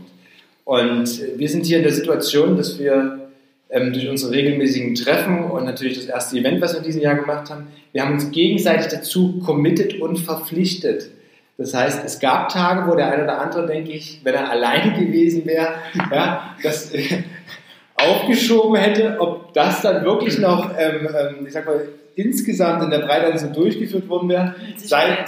Und 0.65 1.21
wir 1.37 1.49
sind 1.49 1.65
hier 1.65 1.77
in 1.77 1.83
der 1.83 1.93
Situation, 1.93 2.55
dass 2.55 2.77
wir 2.77 3.29
ähm, 3.69 3.93
durch 3.93 4.09
unsere 4.09 4.31
regelmäßigen 4.31 4.95
Treffen 4.95 5.45
und 5.45 5.65
natürlich 5.65 5.97
das 5.97 6.05
erste 6.05 6.37
Event, 6.37 6.61
was 6.61 6.73
wir 6.73 6.79
in 6.79 6.85
diesem 6.85 7.01
Jahr 7.01 7.15
gemacht 7.15 7.49
haben, 7.49 7.67
wir 7.91 8.03
haben 8.03 8.13
uns 8.13 8.31
gegenseitig 8.31 8.87
dazu 8.87 9.39
committed 9.39 9.99
und 10.01 10.17
verpflichtet. 10.17 11.09
Das 11.57 11.73
heißt, 11.73 12.05
es 12.05 12.19
gab 12.19 12.49
Tage, 12.49 12.89
wo 12.89 12.95
der 12.95 13.11
eine 13.11 13.23
oder 13.23 13.41
andere, 13.41 13.67
denke 13.67 13.91
ich, 13.91 14.21
wenn 14.23 14.33
er 14.33 14.49
alleine 14.49 14.93
gewesen 14.93 15.45
wäre, 15.45 15.75
ja, 16.11 16.55
das 16.63 16.93
äh, 16.93 17.23
aufgeschoben 17.95 18.75
hätte, 18.75 19.17
ob 19.19 19.53
das 19.53 19.81
dann 19.81 20.05
wirklich 20.05 20.39
noch, 20.39 20.71
ähm, 20.77 21.07
ähm, 21.07 21.45
ich 21.45 21.53
sag 21.53 21.65
mal, 21.65 21.87
insgesamt 22.19 22.83
in 22.83 22.89
der 22.89 22.99
Breite 22.99 23.37
so 23.37 23.47
durchgeführt 23.47 24.09
worden 24.09 24.29
wäre, 24.29 24.55
sei, 24.77 25.25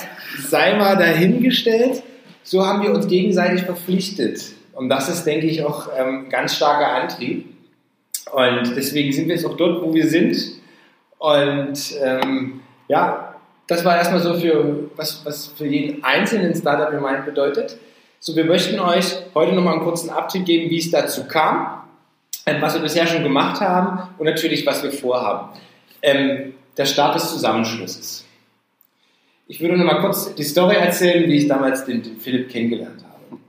sei 0.48 0.76
mal 0.78 0.98
dahingestellt. 0.98 2.04
So 2.44 2.66
haben 2.66 2.82
wir 2.82 2.94
uns 2.94 3.08
gegenseitig 3.08 3.64
verpflichtet. 3.64 4.54
Und 4.74 4.90
das 4.90 5.10
ist, 5.10 5.26
denke 5.26 5.48
ich, 5.48 5.64
auch 5.64 5.90
ähm, 5.98 6.30
ganz 6.30 6.56
starker 6.56 6.92
Antrieb. 6.94 7.46
Und 8.32 8.76
deswegen 8.76 9.12
sind 9.12 9.28
wir 9.28 9.36
jetzt 9.36 9.46
auch 9.46 9.58
dort, 9.58 9.82
wo 9.84 9.94
wir 9.94 10.08
sind. 10.08 10.38
Und 11.18 11.94
ähm, 12.02 12.62
ja, 12.88 13.36
das 13.68 13.86
war 13.86 13.96
erstmal 13.98 14.22
so 14.22 14.34
für, 14.34 14.90
was, 14.96 15.26
was 15.26 15.48
für 15.48 15.66
jeden 15.66 16.04
einzelnen 16.04 16.56
Startup 16.56 16.92
im 16.92 17.02
Mind 17.02 17.26
bedeutet. 17.26 17.78
So, 18.20 18.36
wir 18.36 18.46
möchten 18.46 18.80
euch 18.80 19.18
heute 19.34 19.54
nochmal 19.54 19.76
einen 19.76 19.84
kurzen 19.84 20.10
Update 20.10 20.46
geben, 20.46 20.70
wie 20.70 20.78
es 20.78 20.92
dazu 20.92 21.26
kam, 21.28 21.84
ähm, 22.46 22.62
was 22.62 22.74
wir 22.74 22.82
bisher 22.82 23.08
schon 23.08 23.24
gemacht 23.24 23.62
haben 23.62 24.10
und 24.18 24.26
natürlich, 24.26 24.66
was 24.66 24.84
wir 24.84 24.92
vorhaben. 24.92 25.60
Ähm, 26.02 26.54
der 26.78 26.86
Start 26.86 27.16
des 27.16 27.32
Zusammenschlusses. 27.32 28.26
Ich 29.48 29.60
würde 29.60 29.78
noch 29.78 29.86
mal 29.86 30.00
kurz 30.00 30.34
die 30.36 30.44
Story 30.44 30.76
erzählen, 30.76 31.30
wie 31.30 31.36
ich 31.36 31.48
damals 31.48 31.84
den, 31.86 32.02
den 32.02 32.18
Philipp 32.18 32.50
kennengelernt 32.50 33.04
habe. 33.04 33.42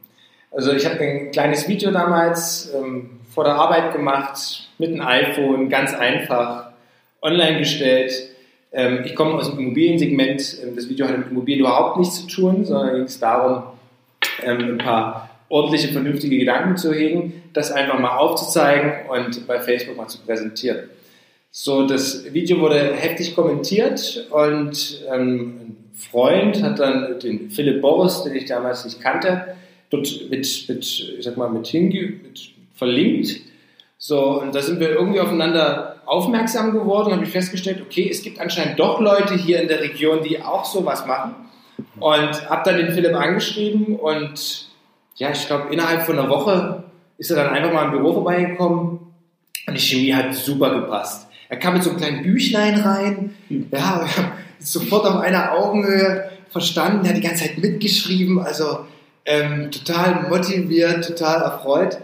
Also 0.51 0.73
ich 0.73 0.85
habe 0.85 0.99
ein 1.01 1.31
kleines 1.31 1.69
Video 1.69 1.91
damals 1.91 2.73
ähm, 2.75 3.21
vor 3.33 3.45
der 3.45 3.55
Arbeit 3.55 3.93
gemacht, 3.93 4.69
mit 4.79 4.91
einem 4.91 5.01
iPhone, 5.01 5.69
ganz 5.69 5.95
einfach, 5.95 6.73
online 7.23 7.59
gestellt. 7.59 8.13
Ähm, 8.73 9.03
ich 9.05 9.15
komme 9.15 9.35
aus 9.35 9.51
dem 9.51 9.61
Immobiliensegment. 9.61 10.59
Ähm, 10.63 10.75
das 10.77 10.89
Video 10.89 11.07
hat 11.07 11.17
mit 11.17 11.31
Immobilien 11.31 11.61
überhaupt 11.61 11.99
nichts 11.99 12.21
zu 12.21 12.27
tun, 12.27 12.65
sondern 12.65 12.97
ging 12.97 13.05
es 13.05 13.21
darum, 13.21 13.63
ähm, 14.43 14.73
ein 14.73 14.79
paar 14.79 15.31
ordentliche, 15.49 15.93
vernünftige 15.93 16.39
Gedanken 16.39 16.77
zu 16.77 16.93
hegen, 16.93 17.43
das 17.53 17.71
einfach 17.71 17.99
mal 17.99 18.17
aufzuzeigen 18.17 19.07
und 19.09 19.47
bei 19.47 19.61
Facebook 19.61 19.97
mal 19.97 20.09
zu 20.09 20.19
präsentieren. 20.19 20.89
So, 21.55 21.87
das 21.87 22.33
Video 22.33 22.61
wurde 22.61 22.95
heftig 22.95 23.35
kommentiert 23.35 24.27
und 24.31 25.03
ähm, 25.13 25.59
ein 25.61 25.77
Freund 25.95 26.63
hat 26.63 26.79
dann 26.79 27.21
den 27.21 27.51
Philipp 27.51 27.83
Boris, 27.83 28.23
den 28.23 28.35
ich 28.35 28.47
damals 28.47 28.87
nicht 28.87 29.03
kannte, 29.03 29.55
dort 29.91 30.09
mit, 30.31 30.65
mit 30.67 30.81
ich 31.19 31.19
sag 31.21 31.37
mal, 31.37 31.51
mit, 31.51 31.67
hinge 31.67 32.15
mit 32.23 32.53
verlinkt. 32.75 33.43
So, 33.99 34.41
und 34.41 34.55
da 34.55 34.63
sind 34.63 34.81
wir 34.81 34.93
irgendwie 34.93 35.21
aufeinander 35.21 36.01
aufmerksam 36.07 36.73
geworden 36.73 37.09
und 37.09 37.17
habe 37.17 37.27
ich 37.27 37.33
festgestellt, 37.33 37.83
okay, 37.83 38.09
es 38.11 38.23
gibt 38.23 38.41
anscheinend 38.41 38.81
doch 38.81 38.99
Leute 38.99 39.35
hier 39.35 39.61
in 39.61 39.69
der 39.69 39.83
Region, 39.83 40.23
die 40.23 40.41
auch 40.41 40.65
sowas 40.65 41.07
machen. 41.07 41.35
Und 42.01 42.49
habe 42.49 42.63
dann 42.65 42.79
den 42.79 42.93
Philipp 42.93 43.15
angeschrieben 43.15 43.97
und 43.97 44.69
ja, 45.17 45.31
ich 45.31 45.47
glaube, 45.47 45.71
innerhalb 45.71 46.07
von 46.07 46.19
einer 46.19 46.31
Woche 46.31 46.85
ist 47.19 47.31
er 47.31 47.45
dann 47.45 47.53
einfach 47.53 47.75
mal 47.75 47.85
im 47.85 47.91
Büro 47.91 48.15
vorbeigekommen 48.15 49.01
und 49.67 49.75
die 49.75 49.81
Chemie 49.81 50.15
hat 50.15 50.35
super 50.35 50.81
gepasst. 50.81 51.29
Er 51.53 51.59
kam 51.59 51.75
mit 51.75 51.83
so 51.83 51.91
einem 51.91 51.99
kleinen 51.99 52.23
Büchlein 52.23 52.81
rein, 52.81 53.35
ja, 53.71 54.07
sofort 54.59 55.07
auf 55.07 55.17
einer 55.17 55.53
Augenhöhe 55.53 56.31
verstanden, 56.49 57.05
er 57.05 57.11
hat 57.11 57.19
die 57.19 57.21
ganze 57.21 57.45
Zeit 57.45 57.59
mitgeschrieben, 57.59 58.41
also 58.41 58.87
ähm, 59.27 59.71
total 59.71 60.31
motiviert, 60.31 61.07
total 61.07 61.43
erfreut. 61.43 61.99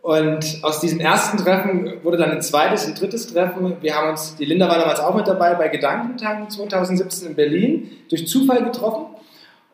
Und 0.00 0.60
aus 0.62 0.80
diesem 0.80 1.00
ersten 1.00 1.36
Treffen 1.36 2.02
wurde 2.02 2.16
dann 2.16 2.30
ein 2.30 2.40
zweites, 2.40 2.86
ein 2.86 2.94
drittes 2.94 3.26
Treffen. 3.26 3.76
Wir 3.82 3.94
haben 3.94 4.08
uns, 4.08 4.36
die 4.36 4.46
Linda 4.46 4.70
war 4.70 4.78
damals 4.78 5.00
auch 5.00 5.14
mit 5.14 5.28
dabei 5.28 5.52
bei 5.52 5.68
Gedankentagen 5.68 6.48
2017 6.48 7.28
in 7.28 7.34
Berlin, 7.34 7.90
durch 8.08 8.26
Zufall 8.26 8.64
getroffen. 8.64 9.04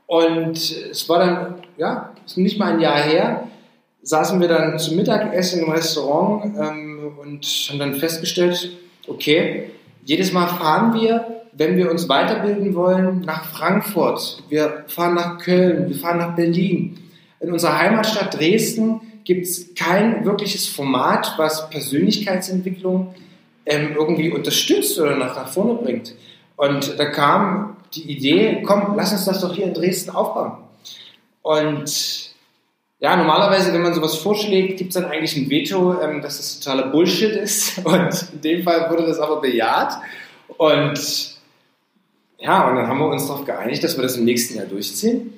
Und 0.08 0.58
es 0.90 1.08
war 1.08 1.20
dann, 1.20 1.54
ja, 1.76 2.14
ist 2.26 2.36
nicht 2.36 2.58
mal 2.58 2.72
ein 2.72 2.80
Jahr 2.80 2.98
her, 2.98 3.44
saßen 4.02 4.40
wir 4.40 4.48
dann 4.48 4.76
zum 4.80 4.96
Mittagessen 4.96 5.62
im 5.62 5.70
Restaurant 5.70 6.46
ähm, 6.58 7.12
und 7.22 7.46
haben 7.70 7.78
dann 7.78 7.94
festgestellt, 7.94 8.72
okay, 9.06 9.70
jedes 10.04 10.32
Mal 10.32 10.46
fahren 10.46 10.94
wir, 10.94 11.42
wenn 11.52 11.76
wir 11.76 11.90
uns 11.90 12.08
weiterbilden 12.08 12.74
wollen, 12.74 13.20
nach 13.20 13.44
Frankfurt, 13.44 14.42
wir 14.48 14.84
fahren 14.86 15.14
nach 15.14 15.38
Köln, 15.38 15.88
wir 15.88 15.96
fahren 15.96 16.18
nach 16.18 16.34
Berlin. 16.34 16.98
In 17.40 17.52
unserer 17.52 17.78
Heimatstadt 17.78 18.38
Dresden 18.38 19.00
gibt 19.24 19.46
es 19.46 19.74
kein 19.74 20.24
wirkliches 20.24 20.66
Format, 20.66 21.34
was 21.36 21.68
Persönlichkeitsentwicklung 21.70 23.14
ähm, 23.66 23.94
irgendwie 23.96 24.30
unterstützt 24.30 24.98
oder 24.98 25.16
nach, 25.16 25.36
nach 25.36 25.48
vorne 25.48 25.74
bringt. 25.74 26.14
Und 26.56 26.98
da 26.98 27.06
kam 27.06 27.76
die 27.94 28.10
Idee, 28.10 28.62
komm, 28.64 28.94
lass 28.96 29.12
uns 29.12 29.24
das 29.24 29.40
doch 29.40 29.54
hier 29.54 29.66
in 29.66 29.74
Dresden 29.74 30.10
aufbauen. 30.10 30.52
Und 31.42 32.29
ja, 33.00 33.16
normalerweise, 33.16 33.72
wenn 33.72 33.82
man 33.82 33.94
sowas 33.94 34.16
vorschlägt, 34.18 34.76
gibt 34.76 34.90
es 34.90 34.94
dann 34.94 35.10
eigentlich 35.10 35.34
ein 35.34 35.48
Veto, 35.48 36.00
ähm, 36.02 36.20
dass 36.20 36.36
das 36.36 36.60
totaler 36.60 36.88
Bullshit 36.88 37.32
ist. 37.32 37.78
Und 37.84 38.26
in 38.34 38.40
dem 38.42 38.62
Fall 38.62 38.90
wurde 38.90 39.06
das 39.06 39.18
aber 39.18 39.40
bejaht. 39.40 39.94
Und 40.58 41.38
ja, 42.38 42.66
und 42.66 42.76
dann 42.76 42.86
haben 42.86 42.98
wir 42.98 43.08
uns 43.08 43.26
darauf 43.26 43.44
geeinigt, 43.44 43.84
dass 43.84 43.96
wir 43.96 44.02
das 44.02 44.16
im 44.16 44.24
nächsten 44.24 44.56
Jahr 44.56 44.64
durchziehen. 44.64 45.34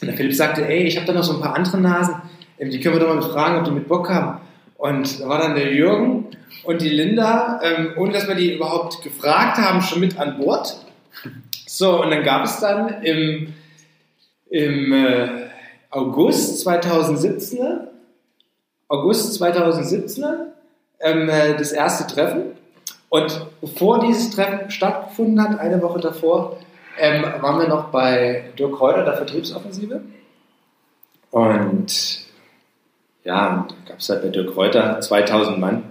Und 0.00 0.08
der 0.08 0.14
Philipp 0.14 0.34
sagte, 0.34 0.66
ey, 0.68 0.82
ich 0.82 0.96
habe 0.96 1.06
da 1.06 1.14
noch 1.14 1.24
so 1.24 1.34
ein 1.34 1.40
paar 1.40 1.56
andere 1.56 1.80
Nasen, 1.80 2.16
ähm, 2.58 2.70
die 2.70 2.80
können 2.80 2.96
wir 2.96 3.00
doch 3.00 3.14
mal 3.14 3.22
fragen, 3.22 3.58
ob 3.58 3.64
die 3.64 3.70
mit 3.70 3.88
Bock 3.88 4.10
haben. 4.10 4.40
Und 4.76 5.20
da 5.20 5.28
war 5.28 5.38
dann 5.38 5.54
der 5.54 5.72
Jürgen 5.72 6.26
und 6.64 6.82
die 6.82 6.90
Linda, 6.90 7.60
ähm, 7.62 7.92
ohne 7.96 8.12
dass 8.12 8.28
wir 8.28 8.34
die 8.34 8.54
überhaupt 8.54 9.02
gefragt 9.02 9.56
haben, 9.56 9.80
schon 9.80 10.00
mit 10.00 10.18
an 10.18 10.36
Bord. 10.36 10.76
So, 11.66 12.02
und 12.02 12.10
dann 12.10 12.22
gab 12.22 12.44
es 12.44 12.60
dann 12.60 13.02
im, 13.02 13.54
im 14.50 14.92
äh, 14.92 15.43
August 15.94 16.60
2017, 16.60 17.86
August 18.88 19.34
2017 19.34 20.24
ähm, 20.98 21.28
äh, 21.28 21.56
das 21.56 21.70
erste 21.70 22.12
Treffen. 22.12 22.46
Und 23.08 23.46
bevor 23.60 24.00
dieses 24.00 24.30
Treffen 24.30 24.70
stattgefunden 24.70 25.40
hat, 25.40 25.60
eine 25.60 25.80
Woche 25.80 26.00
davor, 26.00 26.56
ähm, 26.98 27.22
waren 27.22 27.60
wir 27.60 27.68
noch 27.68 27.90
bei 27.90 28.50
Dirk 28.58 28.74
Kräuter, 28.74 29.04
der 29.04 29.14
Vertriebsoffensive. 29.14 30.00
Und 31.30 32.24
ja, 33.22 33.68
gab 33.86 33.98
es 33.98 34.08
halt 34.08 34.22
bei 34.22 34.28
Dirk 34.30 34.52
Kräuter 34.52 35.00
2000 35.00 35.60
Mann. 35.60 35.84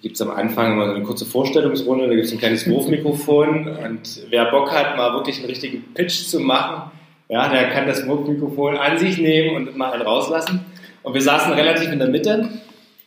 Gibt 0.00 0.16
es 0.16 0.22
am 0.22 0.32
Anfang 0.32 0.72
immer 0.72 0.86
so 0.86 0.94
eine 0.94 1.04
kurze 1.04 1.24
Vorstellungsrunde, 1.24 2.08
da 2.08 2.14
gibt 2.14 2.26
es 2.26 2.32
ein 2.32 2.38
kleines 2.38 2.68
Wurfmikrofon 2.68 3.68
und 3.68 4.26
wer 4.30 4.50
Bock 4.50 4.72
hat, 4.72 4.96
mal 4.96 5.14
wirklich 5.14 5.38
einen 5.38 5.46
richtigen 5.46 5.94
Pitch 5.94 6.26
zu 6.26 6.40
machen, 6.40 6.90
ja, 7.28 7.48
der 7.48 7.70
kann 7.70 7.86
das 7.86 8.04
Mikrofon 8.04 8.76
an 8.76 8.98
sich 8.98 9.18
nehmen 9.18 9.56
und 9.56 9.76
mal 9.76 9.92
einen 9.92 10.02
rauslassen. 10.02 10.64
Und 11.02 11.14
wir 11.14 11.22
saßen 11.22 11.52
relativ 11.52 11.90
in 11.90 11.98
der 11.98 12.08
Mitte 12.08 12.48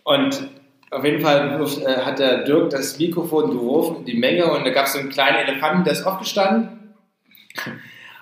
Und 0.03 0.49
auf 0.91 1.03
jeden 1.03 1.21
Fall 1.21 1.59
äh, 1.85 2.01
hat 2.01 2.19
der 2.19 2.43
Dirk 2.43 2.69
das 2.69 2.97
Mikrofon 2.99 3.51
geworfen 3.51 3.97
in 3.99 4.05
die 4.05 4.17
Menge 4.17 4.45
und 4.45 4.65
da 4.65 4.71
gab 4.71 4.85
es 4.85 4.93
so 4.93 4.99
einen 4.99 5.09
kleinen 5.09 5.47
Elefanten, 5.47 5.83
der 5.83 5.93
ist 5.93 6.05
aufgestanden, 6.05 6.93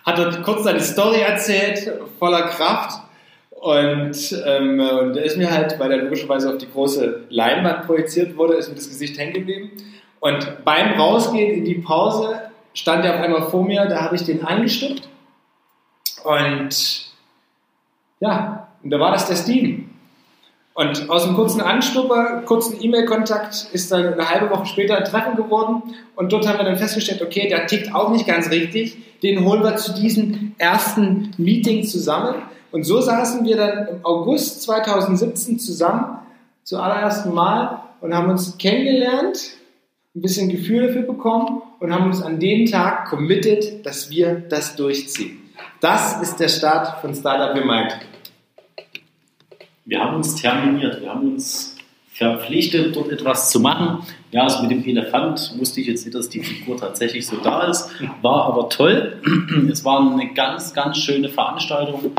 hat 0.05 0.17
dort 0.17 0.43
kurz 0.43 0.63
seine 0.63 0.79
Story 0.79 1.21
erzählt, 1.21 1.91
voller 2.19 2.43
Kraft. 2.43 2.99
Und, 3.49 4.43
ähm, 4.45 4.79
und 4.81 5.15
ist 5.15 5.37
mir 5.37 5.49
halt, 5.49 5.79
weil 5.79 5.89
er 5.89 5.99
logischerweise 5.99 6.49
auf 6.49 6.57
die 6.57 6.69
große 6.69 7.27
Leinwand 7.29 7.85
projiziert 7.85 8.35
wurde, 8.35 8.55
ist 8.55 8.67
mir 8.67 8.75
das 8.75 8.89
Gesicht 8.89 9.17
hängen 9.17 9.33
geblieben. 9.33 9.71
Und 10.19 10.65
beim 10.65 10.99
Rausgehen 10.99 11.59
in 11.59 11.63
die 11.63 11.75
Pause 11.75 12.41
stand 12.73 13.05
er 13.05 13.15
auf 13.15 13.21
einmal 13.21 13.43
vor 13.43 13.63
mir, 13.63 13.85
da 13.85 14.01
habe 14.01 14.17
ich 14.17 14.23
den 14.23 14.43
angestimmt. 14.43 15.07
Und 16.23 17.11
ja, 18.19 18.67
und 18.83 18.89
da 18.89 18.99
war 18.99 19.11
das 19.11 19.27
der 19.27 19.35
Steam. 19.35 19.89
Und 20.75 21.09
aus 21.09 21.25
einem 21.25 21.35
kurzen 21.35 21.61
Anstupper, 21.61 22.41
kurzen 22.45 22.81
E-Mail-Kontakt 22.81 23.67
ist 23.73 23.91
dann 23.91 24.13
eine 24.13 24.29
halbe 24.29 24.49
Woche 24.49 24.65
später 24.65 24.97
ein 24.97 25.03
Treffen 25.03 25.35
geworden. 25.35 25.83
Und 26.15 26.31
dort 26.31 26.47
haben 26.47 26.57
wir 26.57 26.65
dann 26.65 26.77
festgestellt, 26.77 27.21
okay, 27.21 27.47
der 27.47 27.67
tickt 27.67 27.93
auch 27.93 28.09
nicht 28.09 28.25
ganz 28.25 28.49
richtig. 28.49 28.97
Den 29.21 29.45
holen 29.45 29.61
wir 29.61 29.75
zu 29.75 29.93
diesem 29.93 30.55
ersten 30.57 31.31
Meeting 31.37 31.83
zusammen. 31.83 32.41
Und 32.71 32.85
so 32.85 33.01
saßen 33.01 33.45
wir 33.45 33.55
dann 33.55 33.87
im 33.87 34.05
August 34.05 34.63
2017 34.63 35.59
zusammen, 35.59 36.17
zum 36.63 36.79
allerersten 36.79 37.33
Mal, 37.33 37.83
und 38.01 38.15
haben 38.15 38.31
uns 38.31 38.57
kennengelernt, 38.57 39.51
ein 40.15 40.21
bisschen 40.21 40.49
Gefühl 40.49 40.87
dafür 40.87 41.03
bekommen 41.03 41.61
und 41.79 41.93
haben 41.93 42.07
uns 42.07 42.21
an 42.21 42.39
den 42.39 42.65
Tag 42.65 43.09
committed, 43.09 43.85
dass 43.85 44.09
wir 44.09 44.35
das 44.35 44.75
durchziehen. 44.75 45.42
Das 45.83 46.21
ist 46.21 46.39
der 46.39 46.47
Start 46.47 47.01
von 47.01 47.13
Startup 47.13 47.53
Remind. 47.53 47.97
Wir 49.83 49.99
haben 49.99 50.15
uns 50.15 50.33
terminiert, 50.35 51.01
wir 51.01 51.09
haben 51.09 51.33
uns 51.33 51.75
verpflichtet, 52.13 52.95
dort 52.95 53.11
etwas 53.11 53.49
zu 53.49 53.59
machen. 53.59 54.01
Ja, 54.31 54.43
also 54.43 54.61
mit 54.61 54.71
dem 54.71 54.85
Elefant 54.85 55.53
wusste 55.59 55.81
ich 55.81 55.87
jetzt 55.87 56.05
nicht, 56.05 56.15
dass 56.15 56.29
die 56.29 56.39
Figur 56.39 56.77
tatsächlich 56.77 57.27
so 57.27 57.35
da 57.35 57.63
ist, 57.63 57.89
war 58.21 58.45
aber 58.45 58.69
toll. 58.69 59.21
Es 59.69 59.83
war 59.83 59.99
eine 59.99 60.33
ganz, 60.33 60.73
ganz 60.73 60.99
schöne 60.99 61.27
Veranstaltung 61.27 62.13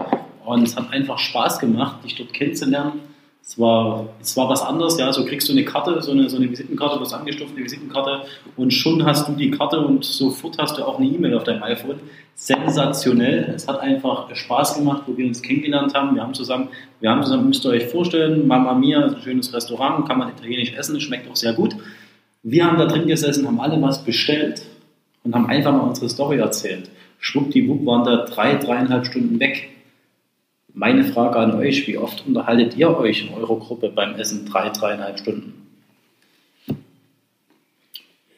und 0.45 0.63
es 0.63 0.77
hat 0.77 0.93
einfach 0.93 1.19
Spaß 1.19 1.59
gemacht, 1.59 2.05
dich 2.05 2.17
dort 2.17 2.35
kennenzulernen. 2.35 3.01
Es 3.47 3.59
war, 3.59 4.09
es 4.23 4.35
war 4.39 4.49
was 4.49 4.63
anderes, 4.63 4.99
ja, 4.99 5.13
so 5.13 5.27
kriegst 5.27 5.49
du 5.51 5.53
eine 5.53 5.67
Karte, 5.67 6.01
so 6.01 6.13
eine, 6.13 6.31
so 6.31 6.39
eine 6.39 6.51
Visitenkarte, 6.51 6.99
was 6.99 7.13
angestopft, 7.13 7.55
eine 7.55 7.65
Visitenkarte 7.65 8.23
und 8.57 8.73
schon 8.73 9.05
hast 9.05 9.29
du 9.29 9.33
die 9.33 9.51
Karte 9.51 9.81
und 9.81 10.03
sofort 10.03 10.57
hast 10.59 10.79
du 10.79 10.83
auch 10.83 10.99
eine 10.99 11.07
E-Mail 11.09 11.35
auf 11.35 11.45
deinem 11.45 11.63
iPhone. 11.63 12.01
Sensationell, 12.35 13.53
es 13.55 13.69
hat 13.69 13.81
einfach 13.81 14.35
Spaß 14.35 14.79
gemacht, 14.79 15.03
wo 15.07 15.17
wir 15.17 15.27
uns 15.27 15.43
kennengelernt 15.43 15.93
haben. 15.93 16.15
Wir 16.15 16.23
haben 16.23 16.33
zusammen, 16.33 16.69
wir 17.01 17.11
haben 17.11 17.23
zusammen, 17.23 17.49
müsst 17.49 17.67
ihr 17.67 17.71
euch 17.71 17.87
vorstellen, 17.89 18.49
Mama 18.49 18.73
Mia, 18.73 19.05
ein 19.05 19.21
schönes 19.23 19.53
Restaurant, 19.53 20.09
kann 20.09 20.19
man 20.19 20.31
italienisch 20.31 20.73
essen, 20.73 20.99
schmeckt 20.99 21.31
auch 21.31 21.37
sehr 21.37 21.53
gut. 21.53 21.77
Wir 22.43 22.65
haben 22.65 22.79
da 22.79 22.87
drin 22.87 23.07
gesessen, 23.07 23.47
haben 23.47 23.61
alle 23.61 23.81
was 23.83 24.05
bestellt 24.05 24.63
und 25.23 25.35
haben 25.35 25.47
einfach 25.47 25.73
mal 25.73 25.81
unsere 25.81 26.09
Story 26.09 26.39
erzählt. 26.39 26.91
Schwuppdiwupp 27.19 27.85
waren 27.85 28.05
da 28.05 28.25
drei, 28.25 28.57
dreieinhalb 28.57 29.05
Stunden 29.05 29.39
weg. 29.39 29.74
Meine 30.77 31.05
Frage 31.05 31.39
an 31.39 31.55
euch, 31.55 31.87
wie 31.87 31.97
oft 31.97 32.27
unterhaltet 32.27 32.77
ihr 32.77 32.97
euch 32.97 33.23
in 33.23 33.33
eurer 33.33 33.59
Gruppe 33.61 33.91
beim 33.91 34.17
Essen 34.17 34.45
drei, 34.45 34.71
dreieinhalb 34.71 35.21
Stunden? 35.21 35.69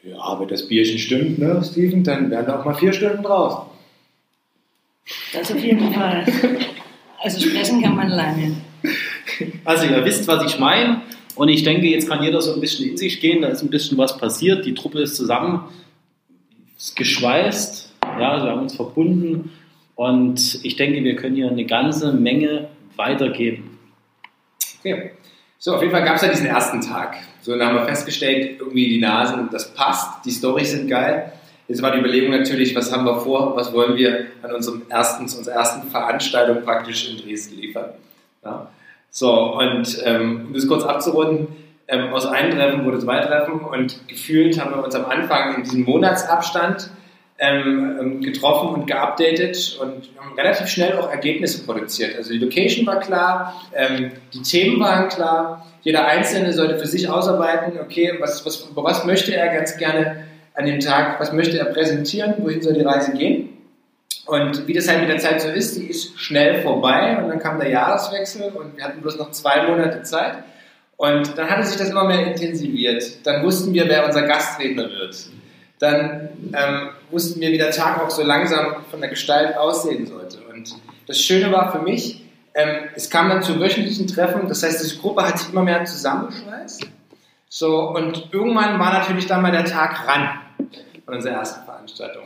Ja, 0.03 0.19
aber 0.19 0.45
das 0.45 0.67
Bierchen 0.67 0.99
stimmt, 0.99 1.39
ne, 1.39 1.61
Steven, 1.63 2.03
dann 2.03 2.29
werden 2.29 2.53
auch 2.53 2.63
mal 2.63 2.75
vier 2.75 2.93
Stunden 2.93 3.23
draus. 3.23 3.65
Das 5.33 5.51
auf 5.51 5.63
jeden 5.63 5.91
Fall. 5.91 6.25
Also 7.19 7.41
sprechen 7.41 7.81
kann 7.81 7.95
man 7.95 8.09
lange. 8.09 8.57
Also 9.65 9.87
ihr 9.87 10.05
wisst, 10.05 10.27
was 10.27 10.45
ich 10.45 10.59
meine. 10.59 11.01
Und 11.35 11.49
ich 11.49 11.63
denke, 11.63 11.87
jetzt 11.87 12.07
kann 12.07 12.23
jeder 12.23 12.41
so 12.41 12.53
ein 12.53 12.61
bisschen 12.61 12.89
in 12.89 12.97
sich 12.97 13.19
gehen. 13.19 13.41
Da 13.41 13.47
ist 13.47 13.63
ein 13.63 13.69
bisschen 13.71 13.97
was 13.97 14.17
passiert. 14.17 14.65
Die 14.65 14.75
Truppe 14.75 15.01
ist 15.01 15.15
zusammen, 15.15 15.63
ist 16.77 16.95
geschweißt. 16.95 17.93
Ja, 18.19 18.43
wir 18.43 18.51
haben 18.51 18.61
uns 18.61 18.75
verbunden. 18.75 19.51
Und 19.97 20.63
ich 20.63 20.75
denke, 20.75 21.03
wir 21.03 21.15
können 21.15 21.35
hier 21.35 21.49
eine 21.49 21.65
ganze 21.65 22.13
Menge 22.13 22.67
weitergeben. 22.95 23.79
Okay. 24.79 25.11
So, 25.57 25.73
auf 25.73 25.81
jeden 25.81 25.91
Fall 25.91 26.05
gab 26.05 26.17
es 26.17 26.21
ja 26.21 26.29
diesen 26.29 26.45
ersten 26.45 26.81
Tag. 26.81 27.17
So, 27.41 27.57
dann 27.57 27.67
haben 27.67 27.75
wir 27.75 27.85
festgestellt, 27.85 28.59
irgendwie 28.59 28.89
die 28.89 28.99
Nasen, 29.01 29.49
das 29.51 29.73
passt, 29.73 30.23
die 30.23 30.29
Storys 30.29 30.71
sind 30.71 30.87
geil. 30.87 31.33
Jetzt 31.67 31.81
war 31.81 31.91
die 31.91 31.97
Überlegung 31.97 32.29
natürlich, 32.29 32.75
was 32.75 32.93
haben 32.93 33.05
wir 33.05 33.19
vor, 33.19 33.55
was 33.55 33.73
wollen 33.73 33.97
wir 33.97 34.27
an 34.43 34.53
unserem 34.53 34.83
ersten, 34.87 35.23
unserer 35.23 35.55
ersten 35.55 35.89
Veranstaltung 35.89 36.61
praktisch 36.61 37.09
in 37.09 37.17
Dresden 37.17 37.59
liefern. 37.59 37.89
Ja. 38.45 38.69
So, 39.09 39.57
und 39.57 39.99
ähm, 40.05 40.45
um 40.47 40.53
das 40.53 40.67
kurz 40.67 40.83
abzurunden, 40.83 41.47
ähm, 41.87 42.13
aus 42.13 42.27
einem 42.27 42.51
Treffen 42.51 42.85
wurde 42.85 42.99
zwei 42.99 43.19
Treffen 43.21 43.61
und 43.61 44.07
gefühlt 44.07 44.61
haben 44.61 44.75
wir 44.75 44.83
uns 44.83 44.93
am 44.93 45.05
Anfang 45.05 45.55
in 45.55 45.63
diesem 45.63 45.85
Monatsabstand 45.85 46.91
ähm, 47.39 47.97
ähm, 47.99 48.21
getroffen 48.21 48.69
und 48.69 48.87
geupdatet 48.87 49.77
und 49.79 50.09
haben 50.17 50.35
relativ 50.35 50.67
schnell 50.67 50.97
auch 50.97 51.11
Ergebnisse 51.11 51.63
produziert. 51.65 52.15
Also 52.17 52.31
die 52.31 52.39
Location 52.39 52.87
war 52.87 52.99
klar, 52.99 53.61
ähm, 53.75 54.11
die 54.33 54.41
Themen 54.41 54.79
waren 54.79 55.07
klar, 55.07 55.65
jeder 55.83 56.07
Einzelne 56.07 56.51
sollte 56.51 56.79
für 56.79 56.87
sich 56.87 57.07
ausarbeiten, 57.09 57.79
okay, 57.79 58.15
was, 58.19 58.43
was, 58.45 58.67
was 58.73 59.05
möchte 59.05 59.35
er 59.35 59.53
ganz 59.53 59.77
gerne 59.77 60.23
an 60.55 60.65
dem 60.65 60.79
Tag, 60.79 61.19
was 61.19 61.31
möchte 61.31 61.59
er 61.59 61.65
präsentieren, 61.65 62.33
wohin 62.39 62.61
soll 62.61 62.73
die 62.73 62.81
Reise 62.81 63.13
gehen. 63.13 63.49
Und 64.25 64.67
wie 64.67 64.73
das 64.73 64.89
halt 64.89 65.01
mit 65.01 65.09
der 65.09 65.19
Zeit 65.19 65.39
so 65.39 65.47
ist, 65.49 65.77
die 65.77 65.85
ist 65.85 66.19
schnell 66.19 66.61
vorbei 66.61 67.17
und 67.21 67.29
dann 67.29 67.39
kam 67.39 67.59
der 67.59 67.69
Jahreswechsel 67.69 68.51
und 68.51 68.75
wir 68.75 68.83
hatten 68.83 68.99
bloß 69.01 69.17
noch 69.17 69.31
zwei 69.31 69.67
Monate 69.67 70.01
Zeit. 70.01 70.43
Und 70.97 71.37
dann 71.37 71.49
hatte 71.49 71.67
sich 71.67 71.77
das 71.77 71.91
immer 71.91 72.05
mehr 72.05 72.25
intensiviert. 72.25 73.25
Dann 73.25 73.43
wussten 73.43 73.73
wir, 73.73 73.87
wer 73.87 74.05
unser 74.05 74.23
Gastredner 74.23 74.89
wird. 74.89 75.15
Dann 75.79 76.29
ähm, 76.53 76.89
wussten 77.11 77.39
wir, 77.39 77.51
wie 77.51 77.57
der 77.57 77.71
Tag 77.71 78.01
auch 78.01 78.09
so 78.09 78.23
langsam 78.23 78.83
von 78.89 78.99
der 78.99 79.09
Gestalt 79.09 79.57
aussehen 79.57 80.05
sollte. 80.05 80.39
Und 80.53 80.75
das 81.07 81.21
Schöne 81.21 81.51
war 81.51 81.71
für 81.71 81.79
mich, 81.79 82.21
ähm, 82.53 82.89
es 82.95 83.09
kam 83.09 83.29
dann 83.29 83.43
zu 83.43 83.59
wöchentlichen 83.59 84.07
Treffen, 84.07 84.47
das 84.47 84.63
heißt, 84.63 84.83
diese 84.83 84.97
Gruppe 84.97 85.23
hat 85.23 85.37
sich 85.37 85.49
immer 85.51 85.63
mehr 85.63 85.85
zusammengeschweißt. 85.85 86.87
So, 87.49 87.89
und 87.91 88.29
irgendwann 88.31 88.79
war 88.79 88.93
natürlich 88.93 89.27
dann 89.27 89.41
mal 89.41 89.51
der 89.51 89.65
Tag 89.65 90.07
ran 90.07 90.39
von 91.05 91.15
unserer 91.15 91.35
ersten 91.35 91.63
Veranstaltung. 91.65 92.23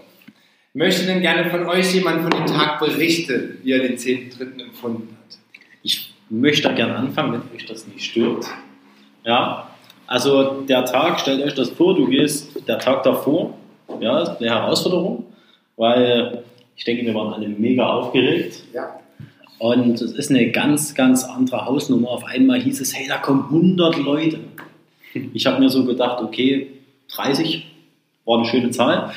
Möchte 0.73 1.05
denn 1.05 1.21
gerne 1.21 1.49
von 1.49 1.65
euch 1.65 1.93
jemand 1.93 2.21
von 2.21 2.31
dem 2.31 2.45
Tag 2.45 2.79
berichten, 2.79 3.59
wie 3.61 3.73
er 3.73 3.79
den 3.79 3.97
10.3. 3.97 4.61
empfunden 4.61 5.17
hat? 5.19 5.37
Ich 5.83 6.13
möchte 6.29 6.69
da 6.69 6.73
gerne 6.73 6.95
anfangen, 6.95 7.33
wenn 7.33 7.55
euch 7.55 7.65
das 7.65 7.85
nicht 7.87 8.03
stört. 8.03 8.45
Ja, 9.25 9.69
also 10.07 10.61
der 10.61 10.85
Tag, 10.85 11.19
stellt 11.19 11.43
euch 11.43 11.53
das 11.53 11.69
vor, 11.69 11.95
du 11.95 12.07
gehst 12.07 12.67
der 12.67 12.79
Tag 12.79 13.03
davor, 13.03 13.53
ja, 13.99 14.21
ist 14.21 14.39
eine 14.39 14.49
Herausforderung, 14.49 15.25
weil 15.75 16.43
ich 16.75 16.83
denke, 16.83 17.05
wir 17.05 17.13
waren 17.13 17.33
alle 17.33 17.47
mega 17.47 17.87
aufgeregt. 17.87 18.63
Ja. 18.73 18.99
Und 19.59 20.01
es 20.01 20.13
ist 20.13 20.31
eine 20.31 20.49
ganz, 20.49 20.95
ganz 20.95 21.23
andere 21.23 21.65
Hausnummer. 21.65 22.09
Auf 22.09 22.23
einmal 22.23 22.59
hieß 22.59 22.81
es, 22.81 22.95
hey, 22.95 23.07
da 23.07 23.17
kommen 23.17 23.43
100 23.43 23.97
Leute. 23.97 24.39
Ich 25.33 25.45
habe 25.45 25.59
mir 25.59 25.69
so 25.69 25.85
gedacht, 25.85 26.23
okay, 26.23 26.71
30 27.13 27.67
war 28.25 28.39
eine 28.39 28.47
schöne 28.47 28.71
Zahl. 28.71 29.11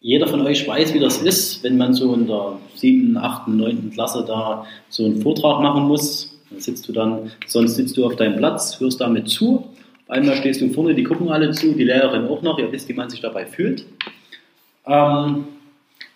Jeder 0.00 0.26
von 0.26 0.40
euch 0.46 0.66
weiß, 0.66 0.92
wie 0.94 0.98
das 0.98 1.22
ist, 1.22 1.62
wenn 1.62 1.76
man 1.78 1.94
so 1.94 2.12
in 2.14 2.26
der 2.26 2.58
7., 2.74 3.16
8., 3.16 3.48
9. 3.48 3.90
Klasse 3.92 4.24
da 4.26 4.66
so 4.88 5.04
einen 5.04 5.22
Vortrag 5.22 5.62
machen 5.62 5.84
muss. 5.84 6.38
Dann 6.50 6.60
sitzt 6.60 6.88
du 6.88 6.92
dann, 6.92 7.30
sonst 7.46 7.76
sitzt 7.76 7.96
du 7.96 8.04
auf 8.04 8.16
deinem 8.16 8.36
Platz, 8.36 8.80
hörst 8.80 9.00
damit 9.00 9.28
zu. 9.28 9.68
Einmal 10.10 10.36
stehst 10.36 10.60
du 10.60 10.68
vorne, 10.70 10.94
die 10.94 11.04
gucken 11.04 11.28
alle 11.30 11.52
zu, 11.52 11.72
die 11.72 11.84
Lehrerin 11.84 12.26
auch 12.26 12.42
noch, 12.42 12.58
ihr 12.58 12.72
wisst, 12.72 12.88
wie 12.88 12.94
man 12.94 13.08
sich 13.08 13.20
dabei 13.20 13.46
fühlt. 13.46 13.86
Ähm, 14.84 15.44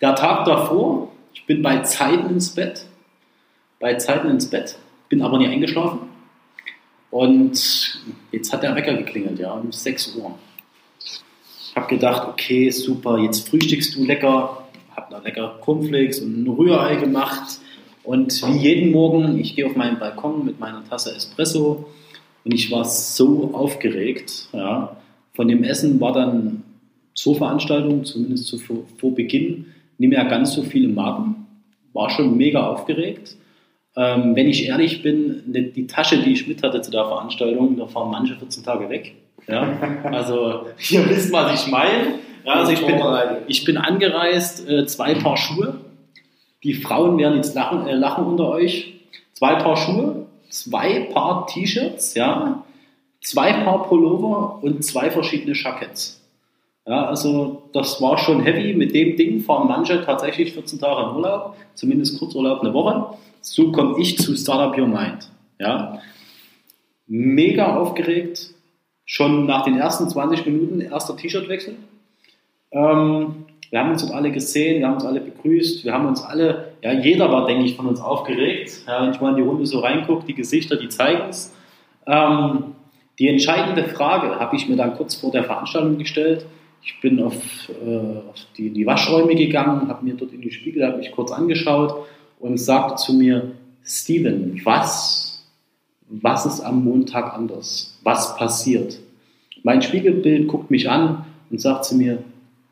der 0.01 0.15
Tag 0.15 0.43
davor, 0.43 1.13
ich 1.33 1.45
bin 1.45 1.61
bei 1.61 1.79
Zeiten 1.79 2.29
ins 2.29 2.49
Bett, 2.49 2.85
bei 3.79 3.93
Zeiten 3.93 4.29
ins 4.29 4.49
Bett, 4.49 4.77
bin 5.07 5.21
aber 5.21 5.37
nie 5.37 5.47
eingeschlafen. 5.47 5.99
Und 7.09 8.01
jetzt 8.33 8.51
hat 8.51 8.63
der 8.63 8.75
Wecker 8.75 8.95
geklingelt, 8.95 9.39
ja, 9.39 9.53
um 9.53 9.71
6 9.71 10.17
Uhr. 10.17 10.37
Ich 10.99 11.73
habe 11.73 11.87
gedacht, 11.87 12.27
okay, 12.27 12.69
super, 12.71 13.17
jetzt 13.19 13.47
frühstückst 13.47 13.95
du 13.95 14.03
lecker, 14.03 14.67
habe 14.93 15.07
da 15.09 15.19
lecker 15.19 15.57
Cornflakes 15.61 16.19
und 16.19 16.43
ein 16.43 16.47
Rührei 16.49 16.97
gemacht. 16.97 17.59
Und 18.03 18.45
wie 18.45 18.57
jeden 18.57 18.91
Morgen, 18.91 19.39
ich 19.39 19.55
gehe 19.55 19.65
auf 19.65 19.77
meinen 19.77 19.99
Balkon 19.99 20.43
mit 20.43 20.59
meiner 20.59 20.83
Tasse 20.83 21.15
Espresso 21.15 21.87
und 22.45 22.53
ich 22.53 22.71
war 22.71 22.85
so 22.85 23.51
aufgeregt. 23.53 24.47
Ja. 24.53 24.97
Von 25.33 25.47
dem 25.47 25.63
Essen 25.63 25.99
war 25.99 26.13
dann 26.13 26.63
zur 27.13 27.35
Veranstaltung, 27.35 28.05
zumindest 28.05 28.47
zu, 28.47 28.57
vor 28.59 29.15
Beginn, 29.15 29.73
nicht 29.97 30.09
mehr 30.09 30.25
ganz 30.25 30.53
so 30.53 30.61
viel 30.61 30.85
im 30.85 30.95
Magen. 30.95 31.47
War 31.93 32.09
schon 32.09 32.37
mega 32.37 32.67
aufgeregt. 32.67 33.35
Ähm, 33.97 34.35
wenn 34.35 34.47
ich 34.47 34.67
ehrlich 34.67 35.01
bin, 35.01 35.43
die 35.45 35.87
Tasche, 35.87 36.17
die 36.17 36.33
ich 36.33 36.47
mit 36.47 36.61
hatte 36.61 36.81
zu 36.81 36.91
der 36.91 37.05
Veranstaltung, 37.05 37.77
da 37.77 37.87
fahren 37.87 38.11
manche 38.11 38.35
14 38.35 38.63
Tage 38.63 38.89
weg. 38.89 39.15
Ja, 39.47 39.77
also 40.03 40.65
ihr 40.89 41.09
wisst, 41.09 41.31
was 41.31 41.65
ich 41.65 41.71
meine. 41.71 42.19
Ja, 42.45 42.53
also 42.53 42.73
ich 42.73 42.85
bin, 42.85 43.01
ich 43.47 43.63
bin 43.63 43.77
angereist, 43.77 44.69
äh, 44.69 44.85
zwei 44.85 45.15
Paar 45.15 45.37
Schuhe. 45.37 45.79
Die 46.63 46.73
Frauen 46.73 47.17
werden 47.17 47.37
jetzt 47.37 47.55
lachen, 47.55 47.87
äh, 47.87 47.95
lachen 47.95 48.25
unter 48.25 48.49
euch. 48.49 48.93
Zwei 49.33 49.55
Paar 49.55 49.77
Schuhe, 49.77 50.24
zwei 50.55 51.01
Paar 51.11 51.47
T-Shirts, 51.47 52.13
ja, 52.13 52.63
zwei 53.21 53.51
Paar 53.63 53.83
Pullover 53.83 54.63
und 54.63 54.83
zwei 54.83 55.11
verschiedene 55.11 55.53
Jackets. 55.53 56.21
Ja, 56.87 57.05
also 57.07 57.63
das 57.73 58.01
war 58.01 58.17
schon 58.17 58.41
heavy. 58.41 58.73
Mit 58.73 58.93
dem 58.93 59.17
Ding 59.17 59.39
fahren 59.41 59.67
manche 59.67 60.03
tatsächlich 60.05 60.53
14 60.53 60.79
Tage 60.79 61.09
in 61.09 61.15
Urlaub, 61.15 61.55
zumindest 61.73 62.19
Kurzurlaub 62.19 62.61
eine 62.61 62.73
Woche. 62.73 63.17
So 63.41 63.71
komme 63.71 63.99
ich 63.99 64.17
zu 64.17 64.35
Startup 64.35 64.77
Your 64.77 64.87
Mind. 64.87 65.29
Ja. 65.59 65.99
Mega 67.07 67.75
aufgeregt, 67.75 68.51
schon 69.05 69.45
nach 69.45 69.63
den 69.63 69.77
ersten 69.77 70.09
20 70.09 70.45
Minuten 70.45 70.81
erster 70.81 71.17
T-Shirt-Wechsel. 71.17 71.75
Ähm, 72.71 73.45
wir 73.75 73.81
haben 73.81 73.91
uns 73.91 74.03
dort 74.03 74.13
alle 74.13 74.31
gesehen, 74.31 74.79
wir 74.79 74.87
haben 74.87 74.93
uns 74.93 75.03
alle 75.03 75.19
begrüßt, 75.19 75.83
wir 75.83 75.91
haben 75.91 76.05
uns 76.05 76.23
alle, 76.23 76.71
ja, 76.81 76.93
jeder 76.93 77.29
war, 77.29 77.45
denke 77.45 77.65
ich, 77.65 77.75
von 77.75 77.87
uns 77.87 77.99
aufgeregt. 77.99 78.83
Ja, 78.87 79.03
wenn 79.03 79.11
ich 79.11 79.19
mal 79.19 79.31
in 79.31 79.35
die 79.35 79.41
Runde 79.41 79.65
so 79.65 79.79
reingucke, 79.79 80.25
die 80.25 80.33
Gesichter, 80.33 80.77
die 80.77 80.87
zeigen 80.87 81.23
es. 81.29 81.53
Ähm, 82.07 82.75
die 83.19 83.27
entscheidende 83.27 83.83
Frage 83.83 84.39
habe 84.39 84.55
ich 84.55 84.69
mir 84.69 84.77
dann 84.77 84.95
kurz 84.95 85.15
vor 85.15 85.29
der 85.29 85.43
Veranstaltung 85.43 85.97
gestellt. 85.97 86.45
Ich 86.83 87.01
bin 87.01 87.21
auf, 87.21 87.33
äh, 87.85 88.29
auf 88.29 88.35
die, 88.57 88.69
die, 88.69 88.85
Waschräume 88.85 89.35
gegangen, 89.35 89.89
habe 89.89 90.05
mir 90.05 90.13
dort 90.13 90.31
in 90.31 90.39
die 90.39 90.51
Spiegel, 90.51 90.87
habe 90.87 90.99
mich 90.99 91.11
kurz 91.11 91.33
angeschaut 91.33 92.05
und 92.39 92.57
sagte 92.57 92.95
zu 92.95 93.11
mir, 93.11 93.51
Steven, 93.83 94.61
was, 94.63 95.45
was 96.07 96.45
ist 96.45 96.61
am 96.61 96.81
Montag 96.85 97.33
anders? 97.33 97.99
Was 98.03 98.37
passiert? 98.37 99.01
Mein 99.63 99.81
Spiegelbild 99.81 100.47
guckt 100.47 100.71
mich 100.71 100.89
an 100.89 101.25
und 101.51 101.59
sagt 101.59 101.83
zu 101.83 101.97
mir, 101.97 102.19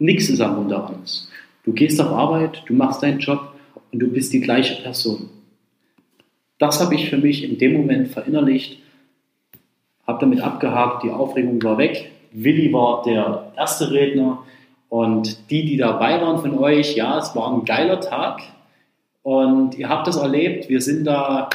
nichts 0.03 0.29
ist 0.29 0.41
am 0.41 0.55
Montag. 0.55 0.91
Du 1.63 1.73
gehst 1.73 1.99
auf 2.01 2.11
Arbeit, 2.11 2.63
du 2.67 2.73
machst 2.73 3.01
deinen 3.01 3.19
Job 3.19 3.53
und 3.91 3.99
du 3.99 4.07
bist 4.07 4.33
die 4.33 4.41
gleiche 4.41 4.81
Person. 4.81 5.29
Das 6.59 6.81
habe 6.81 6.95
ich 6.95 7.09
für 7.09 7.17
mich 7.17 7.43
in 7.43 7.57
dem 7.57 7.73
Moment 7.73 8.09
verinnerlicht 8.09 8.79
habe 10.05 10.19
damit 10.19 10.41
abgehakt, 10.41 11.03
die 11.03 11.11
Aufregung 11.11 11.61
war 11.63 11.77
weg. 11.77 12.11
Willi 12.31 12.73
war 12.73 13.03
der 13.03 13.53
erste 13.55 13.91
Redner 13.91 14.39
und 14.89 15.49
die, 15.49 15.65
die 15.65 15.77
dabei 15.77 16.21
waren 16.21 16.39
von 16.39 16.57
euch, 16.57 16.95
ja, 16.95 17.17
es 17.17 17.35
war 17.35 17.53
ein 17.53 17.65
geiler 17.65 18.01
Tag 18.01 18.41
und 19.21 19.77
ihr 19.77 19.89
habt 19.89 20.07
das 20.07 20.17
erlebt. 20.17 20.67
Wir 20.69 20.81
sind 20.81 21.05
da, 21.05 21.49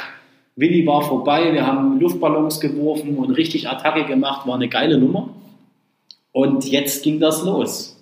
Willi 0.57 0.87
war 0.87 1.03
vorbei, 1.03 1.53
wir 1.53 1.67
haben 1.67 2.01
Luftballons 2.01 2.61
geworfen 2.61 3.17
und 3.17 3.31
richtig 3.33 3.69
Attacke 3.69 4.05
gemacht, 4.05 4.47
war 4.47 4.55
eine 4.55 4.69
geile 4.69 4.99
Nummer. 4.99 5.31
Und 6.33 6.69
jetzt 6.69 7.03
ging 7.03 7.21
das 7.21 7.45
los. 7.45 7.98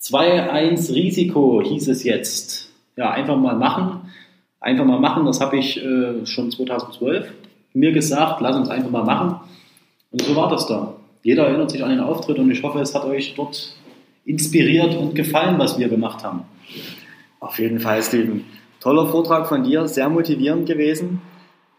2-1 0.00 0.94
Risiko 0.94 1.62
hieß 1.62 1.88
es 1.88 2.04
jetzt. 2.04 2.70
Ja, 2.96 3.10
einfach 3.10 3.36
mal 3.36 3.56
machen. 3.56 4.10
Einfach 4.60 4.84
mal 4.84 4.98
machen, 4.98 5.24
das 5.24 5.40
habe 5.40 5.56
ich 5.56 5.82
äh, 5.82 6.26
schon 6.26 6.50
2012 6.50 7.32
mir 7.74 7.92
gesagt, 7.92 8.40
lass 8.40 8.56
uns 8.56 8.68
einfach 8.68 8.90
mal 8.90 9.04
machen. 9.04 9.40
Und 10.10 10.22
so 10.22 10.34
war 10.34 10.48
das 10.48 10.66
da. 10.66 10.94
Jeder 11.22 11.46
erinnert 11.46 11.70
sich 11.70 11.84
an 11.84 11.90
den 11.90 12.00
Auftritt 12.00 12.38
und 12.38 12.50
ich 12.50 12.62
hoffe, 12.62 12.80
es 12.80 12.94
hat 12.94 13.04
euch 13.04 13.34
dort 13.34 13.74
inspiriert 14.24 14.96
und 14.96 15.14
gefallen, 15.14 15.58
was 15.58 15.78
wir 15.78 15.88
gemacht 15.88 16.24
haben. 16.24 16.42
Auf 17.40 17.58
jeden 17.58 17.80
Fall, 17.80 18.02
Steven. 18.02 18.44
Toller 18.80 19.06
Vortrag 19.06 19.48
von 19.48 19.64
dir, 19.64 19.88
sehr 19.88 20.08
motivierend 20.08 20.66
gewesen. 20.66 21.20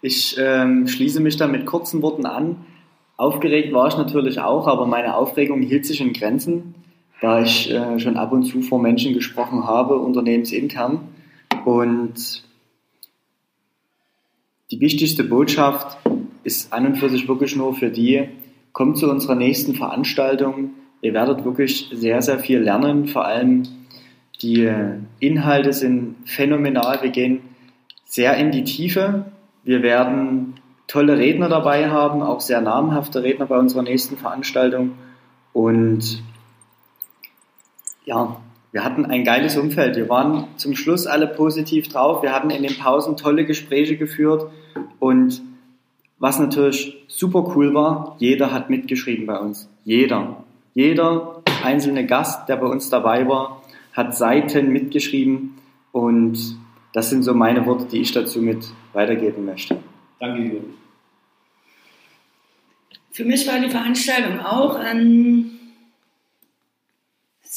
Ich 0.01 0.37
ähm, 0.39 0.87
schließe 0.87 1.19
mich 1.19 1.37
da 1.37 1.47
mit 1.47 1.65
kurzen 1.65 2.01
Worten 2.01 2.25
an. 2.25 2.57
Aufgeregt 3.17 3.73
war 3.73 3.87
ich 3.87 3.97
natürlich 3.97 4.39
auch, 4.39 4.67
aber 4.67 4.85
meine 4.85 5.15
Aufregung 5.15 5.61
hielt 5.61 5.85
sich 5.85 5.99
in 5.99 6.13
Grenzen, 6.13 6.75
da 7.21 7.41
ich 7.41 7.71
äh, 7.71 7.99
schon 7.99 8.17
ab 8.17 8.31
und 8.31 8.43
zu 8.43 8.61
vor 8.61 8.81
Menschen 8.81 9.13
gesprochen 9.13 9.65
habe, 9.65 9.97
unternehmensintern. 9.97 11.01
Und 11.65 12.43
die 14.71 14.79
wichtigste 14.79 15.23
Botschaft 15.23 15.97
ist 16.43 16.71
an 16.71 16.85
und 16.85 16.95
für 16.97 17.09
sich 17.09 17.27
wirklich 17.27 17.55
nur 17.55 17.73
für 17.73 17.89
die, 17.89 18.29
kommt 18.71 18.97
zu 18.97 19.09
unserer 19.09 19.35
nächsten 19.35 19.75
Veranstaltung. 19.75 20.71
Ihr 21.01 21.13
werdet 21.13 21.43
wirklich 21.43 21.89
sehr, 21.91 22.21
sehr 22.21 22.39
viel 22.39 22.59
lernen. 22.59 23.07
Vor 23.07 23.25
allem 23.25 23.63
die 24.41 24.71
Inhalte 25.19 25.73
sind 25.73 26.15
phänomenal. 26.25 27.01
Wir 27.01 27.09
gehen 27.09 27.41
sehr 28.05 28.37
in 28.37 28.51
die 28.51 28.63
Tiefe. 28.63 29.25
Wir 29.63 29.81
werden 29.81 30.53
tolle 30.87 31.17
Redner 31.17 31.49
dabei 31.49 31.89
haben, 31.89 32.21
auch 32.21 32.39
sehr 32.39 32.61
namhafte 32.61 33.21
Redner 33.21 33.45
bei 33.45 33.57
unserer 33.57 33.83
nächsten 33.83 34.17
Veranstaltung. 34.17 34.93
Und 35.51 36.23
ja, 38.09 38.41
wir 38.71 38.83
hatten 38.83 39.05
ein 39.05 39.23
geiles 39.23 39.55
Umfeld. 39.55 39.95
Wir 39.95 40.09
waren 40.09 40.47
zum 40.57 40.75
Schluss 40.75 41.05
alle 41.05 41.27
positiv 41.27 41.89
drauf. 41.89 42.23
Wir 42.23 42.33
hatten 42.33 42.49
in 42.49 42.63
den 42.63 42.75
Pausen 42.75 43.17
tolle 43.17 43.45
Gespräche 43.45 43.97
geführt 43.97 44.51
und 44.97 45.41
was 46.17 46.39
natürlich 46.39 46.97
super 47.07 47.53
cool 47.55 47.73
war, 47.73 48.15
jeder 48.19 48.51
hat 48.51 48.69
mitgeschrieben 48.69 49.25
bei 49.25 49.37
uns. 49.37 49.69
Jeder. 49.85 50.43
Jeder 50.73 51.41
einzelne 51.63 52.05
Gast, 52.05 52.49
der 52.49 52.57
bei 52.57 52.65
uns 52.65 52.89
dabei 52.89 53.27
war, 53.27 53.61
hat 53.93 54.17
Seiten 54.17 54.69
mitgeschrieben 54.69 55.59
und 55.91 56.57
das 56.93 57.11
sind 57.11 57.23
so 57.23 57.33
meine 57.33 57.65
Worte, 57.67 57.85
die 57.85 58.01
ich 58.01 58.11
dazu 58.11 58.41
mit 58.41 58.65
weitergeben 58.93 59.45
möchte. 59.45 59.77
Danke, 60.19 60.41
Jürgen. 60.41 60.73
Für 63.11 63.23
mich 63.23 63.47
war 63.47 63.59
die 63.59 63.69
Veranstaltung 63.69 64.39
auch 64.39 64.75
ein 64.75 65.58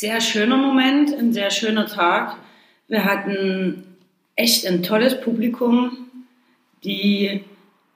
sehr 0.03 0.21
schöner 0.21 0.57
Moment, 0.57 1.17
ein 1.17 1.33
sehr 1.33 1.53
schöner 1.53 1.87
Tag. 1.87 2.37
Wir 2.89 3.05
hatten 3.05 3.85
echt 4.35 4.67
ein 4.67 4.83
tolles 4.83 5.21
Publikum, 5.21 5.97
die 6.83 7.45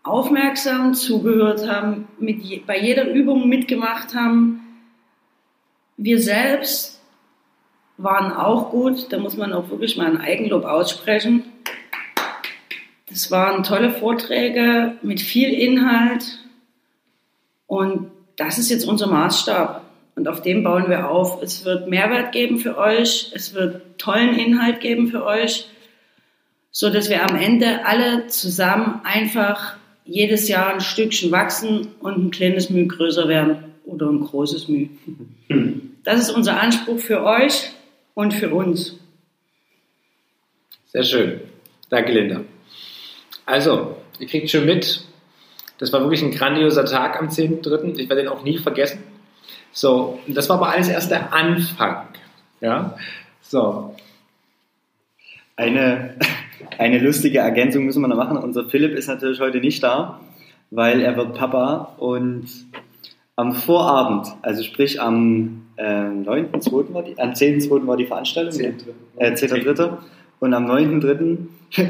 aufmerksam 0.05 0.95
zugehört 0.95 1.69
haben, 1.69 2.07
je, 2.21 2.63
bei 2.65 2.79
jeder 2.79 3.11
Übung 3.11 3.49
mitgemacht 3.49 4.15
haben. 4.15 4.61
Wir 5.97 6.21
selbst 6.21 7.03
waren 7.97 8.33
auch 8.33 8.71
gut, 8.71 9.13
da 9.13 9.19
muss 9.19 9.37
man 9.37 9.53
auch 9.53 9.69
wirklich 9.71 9.97
mal 9.97 10.07
ein 10.07 10.21
Eigenlob 10.21 10.65
aussprechen. 10.65 11.43
Das 13.09 13.33
waren 13.33 13.65
tolle 13.65 13.91
Vorträge 13.91 14.97
mit 15.03 15.21
viel 15.21 15.49
Inhalt 15.49 16.39
und 17.67 18.13
das 18.37 18.59
ist 18.59 18.71
jetzt 18.71 18.85
unser 18.85 19.09
Maßstab 19.09 19.86
und 20.17 20.27
auf 20.29 20.43
dem 20.43 20.65
bauen 20.65 20.89
wir 20.89 21.09
auf. 21.09 21.43
Es 21.43 21.65
wird 21.65 21.89
Mehrwert 21.89 22.33
geben 22.33 22.59
für 22.59 22.77
euch, 22.77 23.31
es 23.35 23.55
wird 23.55 23.99
tollen 23.99 24.37
Inhalt 24.37 24.81
geben 24.81 25.09
für 25.09 25.25
euch, 25.25 25.69
so 26.73 26.91
dass 26.91 27.09
wir 27.09 27.23
am 27.23 27.37
Ende 27.37 27.87
alle 27.87 28.27
zusammen 28.27 29.03
einfach 29.05 29.77
jedes 30.05 30.49
Jahr 30.49 30.75
ein 30.75 30.81
Stückchen 30.81 31.31
wachsen 31.31 31.89
und 32.01 32.17
ein 32.19 32.31
kleines 32.31 32.71
Mühe 32.71 32.87
größer 32.87 33.29
werden 33.29 33.75
oder 33.85 34.09
ein 34.09 34.21
großes 34.21 34.69
Mühe. 34.69 34.89
Das 36.07 36.21
ist 36.21 36.31
unser 36.31 36.61
Anspruch 36.61 37.01
für 37.01 37.25
euch 37.25 37.73
und 38.15 38.33
für 38.33 38.55
uns. 38.55 38.97
Sehr 40.87 41.03
schön. 41.03 41.41
Danke, 41.91 42.13
Linda. 42.13 42.43
Also, 43.45 43.97
ihr 44.21 44.29
kriegt 44.29 44.49
schon 44.49 44.67
mit, 44.67 45.05
das 45.79 45.93
war 45.93 46.03
wirklich 46.03 46.23
ein 46.23 46.31
grandioser 46.31 46.85
Tag 46.85 47.19
am 47.19 47.27
10.3. 47.27 47.99
Ich 47.99 48.09
werde 48.09 48.23
den 48.23 48.29
auch 48.29 48.45
nie 48.45 48.57
vergessen. 48.57 49.03
So, 49.77 50.19
das 50.27 50.49
war 50.49 50.57
aber 50.57 50.71
alles 50.71 50.89
erst 50.89 51.11
der 51.11 51.35
Anfang. 51.35 52.07
Ja, 52.63 52.97
so. 53.43 53.95
Eine, 55.55 56.17
eine 56.79 56.99
lustige 56.99 57.41
Ergänzung 57.41 57.85
müssen 57.85 58.01
wir 58.01 58.09
noch 58.09 58.17
machen. 58.17 58.39
Unser 58.39 58.65
Philipp 58.65 58.97
ist 58.97 59.07
natürlich 59.07 59.39
heute 59.39 59.59
nicht 59.59 59.83
da, 59.83 60.19
weil 60.71 61.03
er 61.03 61.19
wird 61.19 61.35
Papa 61.35 61.93
und 61.99 62.47
am 63.37 63.53
Vorabend, 63.53 64.29
also 64.41 64.63
sprich 64.63 64.99
am 64.99 65.67
äh, 65.77 65.83
9.2. 65.85 66.95
war 66.95 67.03
die, 67.03 67.19
am 67.19 67.33
10.2. 67.33 67.87
war 67.87 67.99
die 67.99 68.07
Veranstaltung, 68.07 68.53
10. 68.53 68.77
Äh, 69.19 69.33
10.3. 69.33 69.99
Und 70.39 70.55
am 70.55 70.67
9.3. 70.67 71.39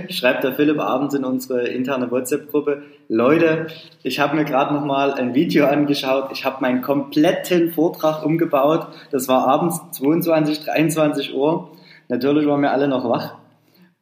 schreibt 0.12 0.44
der 0.44 0.54
Philipp 0.54 0.80
abends 0.80 1.14
in 1.14 1.24
unsere 1.24 1.66
interne 1.68 2.10
WhatsApp-Gruppe, 2.10 2.82
Leute, 3.08 3.66
ich 4.02 4.18
habe 4.18 4.36
mir 4.36 4.44
gerade 4.44 4.74
nochmal 4.74 5.12
ein 5.14 5.34
Video 5.34 5.66
angeschaut, 5.66 6.30
ich 6.32 6.44
habe 6.44 6.60
meinen 6.60 6.82
kompletten 6.82 7.72
Vortrag 7.72 8.24
umgebaut, 8.24 8.88
das 9.10 9.28
war 9.28 9.46
abends 9.46 9.80
22, 9.92 10.64
23 10.64 11.34
Uhr, 11.34 11.70
natürlich 12.08 12.46
waren 12.46 12.62
wir 12.62 12.72
alle 12.72 12.88
noch 12.88 13.08
wach 13.08 13.34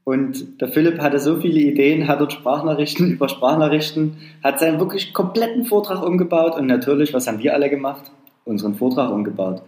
und 0.04 0.61
der 0.61 0.68
Philipp 0.68 1.00
hatte 1.00 1.18
so 1.18 1.40
viele 1.40 1.61
Ideen, 1.61 2.07
hat 2.07 2.20
dort 2.20 2.33
Sprachnachrichten 2.33 3.11
über 3.12 3.28
Sprachnachrichten, 3.28 4.18
hat 4.42 4.61
seinen 4.61 4.78
wirklich 4.78 5.12
kompletten 5.14 5.64
Vortrag 5.64 6.04
umgebaut 6.04 6.57
und 6.57 6.66
natürlich, 6.66 7.12
was 7.14 7.26
haben 7.26 7.38
wir 7.38 7.54
alle 7.54 7.70
gemacht? 7.70 8.11
Unseren 8.44 8.74
Vortrag 8.74 9.11
umgebaut. 9.11 9.62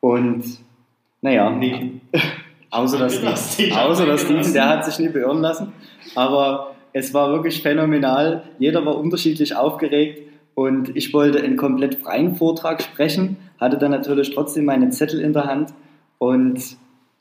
Und 0.00 0.44
naja, 1.20 1.50
nee. 1.50 2.00
außer 2.74 2.98
das 2.98 3.20
Dienst, 3.20 3.76
außer 3.76 4.06
das 4.06 4.26
Dienst, 4.26 4.54
der 4.54 4.68
hat 4.68 4.84
sich 4.84 4.98
nie 4.98 5.08
beirren 5.08 5.40
lassen. 5.40 5.72
Aber 6.14 6.74
es 6.92 7.12
war 7.14 7.30
wirklich 7.30 7.62
phänomenal. 7.62 8.42
Jeder 8.58 8.84
war 8.84 8.96
unterschiedlich 8.96 9.56
aufgeregt 9.56 10.22
und 10.54 10.96
ich 10.96 11.12
wollte 11.12 11.42
einen 11.42 11.56
komplett 11.56 11.96
freien 11.96 12.36
Vortrag 12.36 12.82
sprechen, 12.82 13.36
hatte 13.60 13.78
dann 13.78 13.90
natürlich 13.90 14.34
trotzdem 14.34 14.64
meine 14.64 14.90
Zettel 14.90 15.20
in 15.20 15.32
der 15.32 15.44
Hand 15.44 15.74
und 16.18 16.60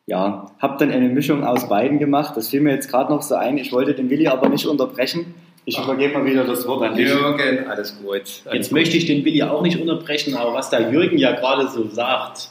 ja, 0.06 0.52
habe 0.60 0.78
dann 0.78 0.92
eine 0.92 1.10
Mischung 1.10 1.44
aus 1.44 1.70
beiden 1.70 1.98
gemacht. 1.98 2.36
Das 2.36 2.50
fiel 2.50 2.62
mir 2.62 2.74
jetzt 2.74 2.89
gerade 2.89 3.12
noch 3.12 3.22
so 3.22 3.36
ein. 3.36 3.58
Ich 3.58 3.72
wollte 3.72 3.94
den 3.94 4.10
Willi 4.10 4.28
aber 4.28 4.50
nicht 4.50 4.66
unterbrechen. 4.66 5.34
Ich 5.66 5.80
übergebe 5.80 6.13
mal 6.20 6.26
wieder 6.26 6.44
das 6.44 6.68
Wort 6.68 6.84
an 6.84 6.96
dich. 6.96 7.08
Jürgen, 7.08 7.68
alles 7.70 7.98
gut. 7.98 8.12
Alles 8.12 8.44
Jetzt 8.52 8.70
gut. 8.70 8.80
möchte 8.80 8.98
ich 8.98 9.06
den 9.06 9.24
Willi 9.24 9.44
auch 9.44 9.62
nicht 9.62 9.80
unterbrechen, 9.80 10.36
aber 10.36 10.54
was 10.54 10.70
der 10.70 10.92
Jürgen 10.92 11.18
ja 11.18 11.32
gerade 11.32 11.70
so 11.70 11.88
sagt, 11.88 12.50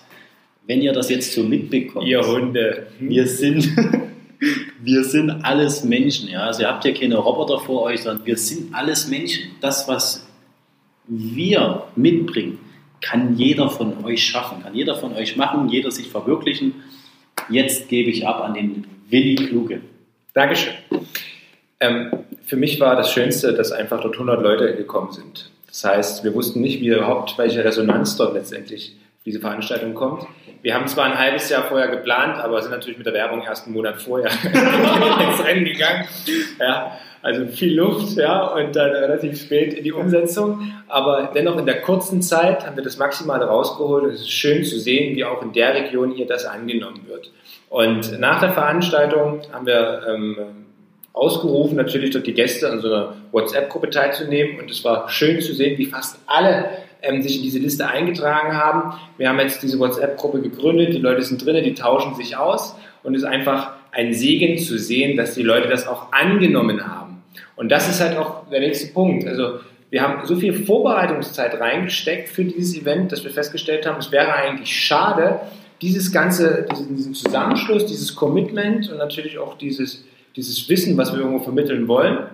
wenn 0.66 0.82
ihr 0.82 0.92
das 0.92 1.10
jetzt 1.10 1.32
so 1.32 1.42
mitbekommt, 1.42 2.06
Ihr 2.06 2.20
Hunde. 2.20 2.86
wir 3.00 3.26
sind, 3.26 3.68
wir 4.82 5.04
sind 5.04 5.30
alles 5.30 5.84
Menschen. 5.84 6.28
Ja? 6.28 6.44
Also 6.44 6.62
ihr 6.62 6.68
habt 6.68 6.84
ja 6.84 6.92
keine 6.92 7.16
Roboter 7.16 7.58
vor 7.58 7.82
euch, 7.82 8.02
sondern 8.02 8.24
wir 8.26 8.36
sind 8.36 8.74
alles 8.74 9.08
Menschen. 9.08 9.50
Das, 9.60 9.88
was 9.88 10.26
wir 11.06 11.84
mitbringen, 11.96 12.58
kann 13.00 13.36
jeder 13.36 13.68
von 13.68 14.04
euch 14.04 14.24
schaffen, 14.24 14.62
kann 14.62 14.74
jeder 14.74 14.94
von 14.94 15.14
euch 15.14 15.36
machen, 15.36 15.68
jeder 15.68 15.90
sich 15.90 16.08
verwirklichen. 16.08 16.74
Jetzt 17.48 17.88
gebe 17.88 18.10
ich 18.10 18.26
ab 18.26 18.40
an 18.40 18.54
den 18.54 18.86
Willi 19.08 19.34
Kluge. 19.34 19.80
Dankeschön. 20.32 20.74
Ähm, 21.80 22.12
für 22.46 22.56
mich 22.56 22.78
war 22.78 22.94
das 22.94 23.12
Schönste, 23.12 23.52
dass 23.52 23.72
einfach 23.72 24.00
dort 24.00 24.14
100 24.14 24.40
Leute 24.40 24.76
gekommen 24.76 25.10
sind. 25.10 25.50
Das 25.66 25.84
heißt, 25.84 26.24
wir 26.24 26.34
wussten 26.34 26.60
nicht, 26.60 26.80
wie 26.80 26.88
überhaupt, 26.88 27.36
welche 27.38 27.64
Resonanz 27.64 28.16
dort 28.16 28.34
letztendlich 28.34 28.94
diese 29.24 29.40
Veranstaltung 29.40 29.94
kommt. 29.94 30.26
Wir 30.62 30.74
haben 30.74 30.86
zwar 30.88 31.06
ein 31.06 31.18
halbes 31.18 31.48
Jahr 31.48 31.64
vorher 31.64 31.88
geplant, 31.88 32.38
aber 32.38 32.60
sind 32.60 32.72
natürlich 32.72 32.98
mit 32.98 33.06
der 33.06 33.14
Werbung 33.14 33.42
erst 33.42 33.66
einen 33.66 33.74
Monat 33.74 34.00
vorher 34.00 34.30
ins 34.44 35.44
Rennen 35.44 35.64
gegangen. 35.64 36.06
Ja, 36.58 36.98
also 37.22 37.46
viel 37.46 37.74
Luft, 37.74 38.16
ja, 38.16 38.46
und 38.48 38.74
dann 38.74 38.90
relativ 38.90 39.40
spät 39.40 39.74
in 39.74 39.84
die 39.84 39.92
Umsetzung. 39.92 40.72
Aber 40.88 41.30
dennoch 41.34 41.56
in 41.56 41.66
der 41.66 41.80
kurzen 41.82 42.20
Zeit 42.20 42.66
haben 42.66 42.76
wir 42.76 42.82
das 42.82 42.98
Maximale 42.98 43.44
rausgeholt 43.44 44.12
es 44.12 44.22
ist 44.22 44.30
schön 44.30 44.64
zu 44.64 44.78
sehen, 44.78 45.14
wie 45.14 45.24
auch 45.24 45.40
in 45.42 45.52
der 45.52 45.74
Region 45.74 46.10
hier 46.12 46.26
das 46.26 46.44
angenommen 46.44 47.02
wird. 47.06 47.30
Und 47.68 48.18
nach 48.18 48.40
der 48.40 48.52
Veranstaltung 48.52 49.40
haben 49.52 49.66
wir 49.66 50.02
ähm, 50.08 50.36
ausgerufen, 51.12 51.76
natürlich 51.76 52.10
dort 52.10 52.26
die 52.26 52.34
Gäste 52.34 52.68
an 52.70 52.80
so 52.80 52.88
einer 52.88 53.14
WhatsApp-Gruppe 53.30 53.90
teilzunehmen. 53.90 54.58
Und 54.58 54.70
es 54.70 54.84
war 54.84 55.08
schön 55.08 55.40
zu 55.40 55.54
sehen, 55.54 55.78
wie 55.78 55.86
fast 55.86 56.18
alle 56.26 56.70
ähm, 57.02 57.22
sich 57.22 57.36
in 57.36 57.42
diese 57.42 57.58
Liste 57.58 57.86
eingetragen 57.86 58.56
haben. 58.56 58.94
Wir 59.18 59.28
haben 59.28 59.38
jetzt 59.40 59.62
diese 59.62 59.78
WhatsApp-Gruppe 59.78 60.40
gegründet, 60.40 60.94
die 60.94 60.98
Leute 60.98 61.22
sind 61.22 61.44
drin, 61.44 61.62
die 61.64 61.74
tauschen 61.74 62.14
sich 62.14 62.36
aus. 62.36 62.76
Und 63.02 63.14
es 63.14 63.22
ist 63.22 63.28
einfach 63.28 63.72
ein 63.90 64.14
Segen 64.14 64.58
zu 64.58 64.78
sehen, 64.78 65.16
dass 65.16 65.34
die 65.34 65.42
Leute 65.42 65.68
das 65.68 65.86
auch 65.86 66.12
angenommen 66.12 66.86
haben. 66.86 67.22
Und 67.56 67.70
das 67.70 67.88
ist 67.88 68.00
halt 68.00 68.16
auch 68.16 68.48
der 68.50 68.60
nächste 68.60 68.92
Punkt. 68.92 69.26
Also 69.26 69.60
wir 69.90 70.02
haben 70.02 70.26
so 70.26 70.36
viel 70.36 70.54
Vorbereitungszeit 70.54 71.60
reingesteckt 71.60 72.28
für 72.28 72.44
dieses 72.44 72.80
Event, 72.80 73.12
dass 73.12 73.24
wir 73.24 73.30
festgestellt 73.30 73.86
haben, 73.86 73.98
es 73.98 74.10
wäre 74.10 74.32
eigentlich 74.32 74.74
schade, 74.74 75.40
dieses 75.82 76.12
ganze, 76.12 76.66
diesen, 76.96 77.12
Zusammenschluss, 77.12 77.84
dieses 77.86 78.14
Commitment 78.14 78.90
und 78.90 78.98
natürlich 78.98 79.36
auch 79.38 79.58
dieses, 79.58 80.04
dieses 80.34 80.68
Wissen, 80.68 80.96
was 80.96 81.12
wir 81.12 81.20
irgendwo 81.20 81.40
vermitteln 81.40 81.88
wollen, 81.88 82.26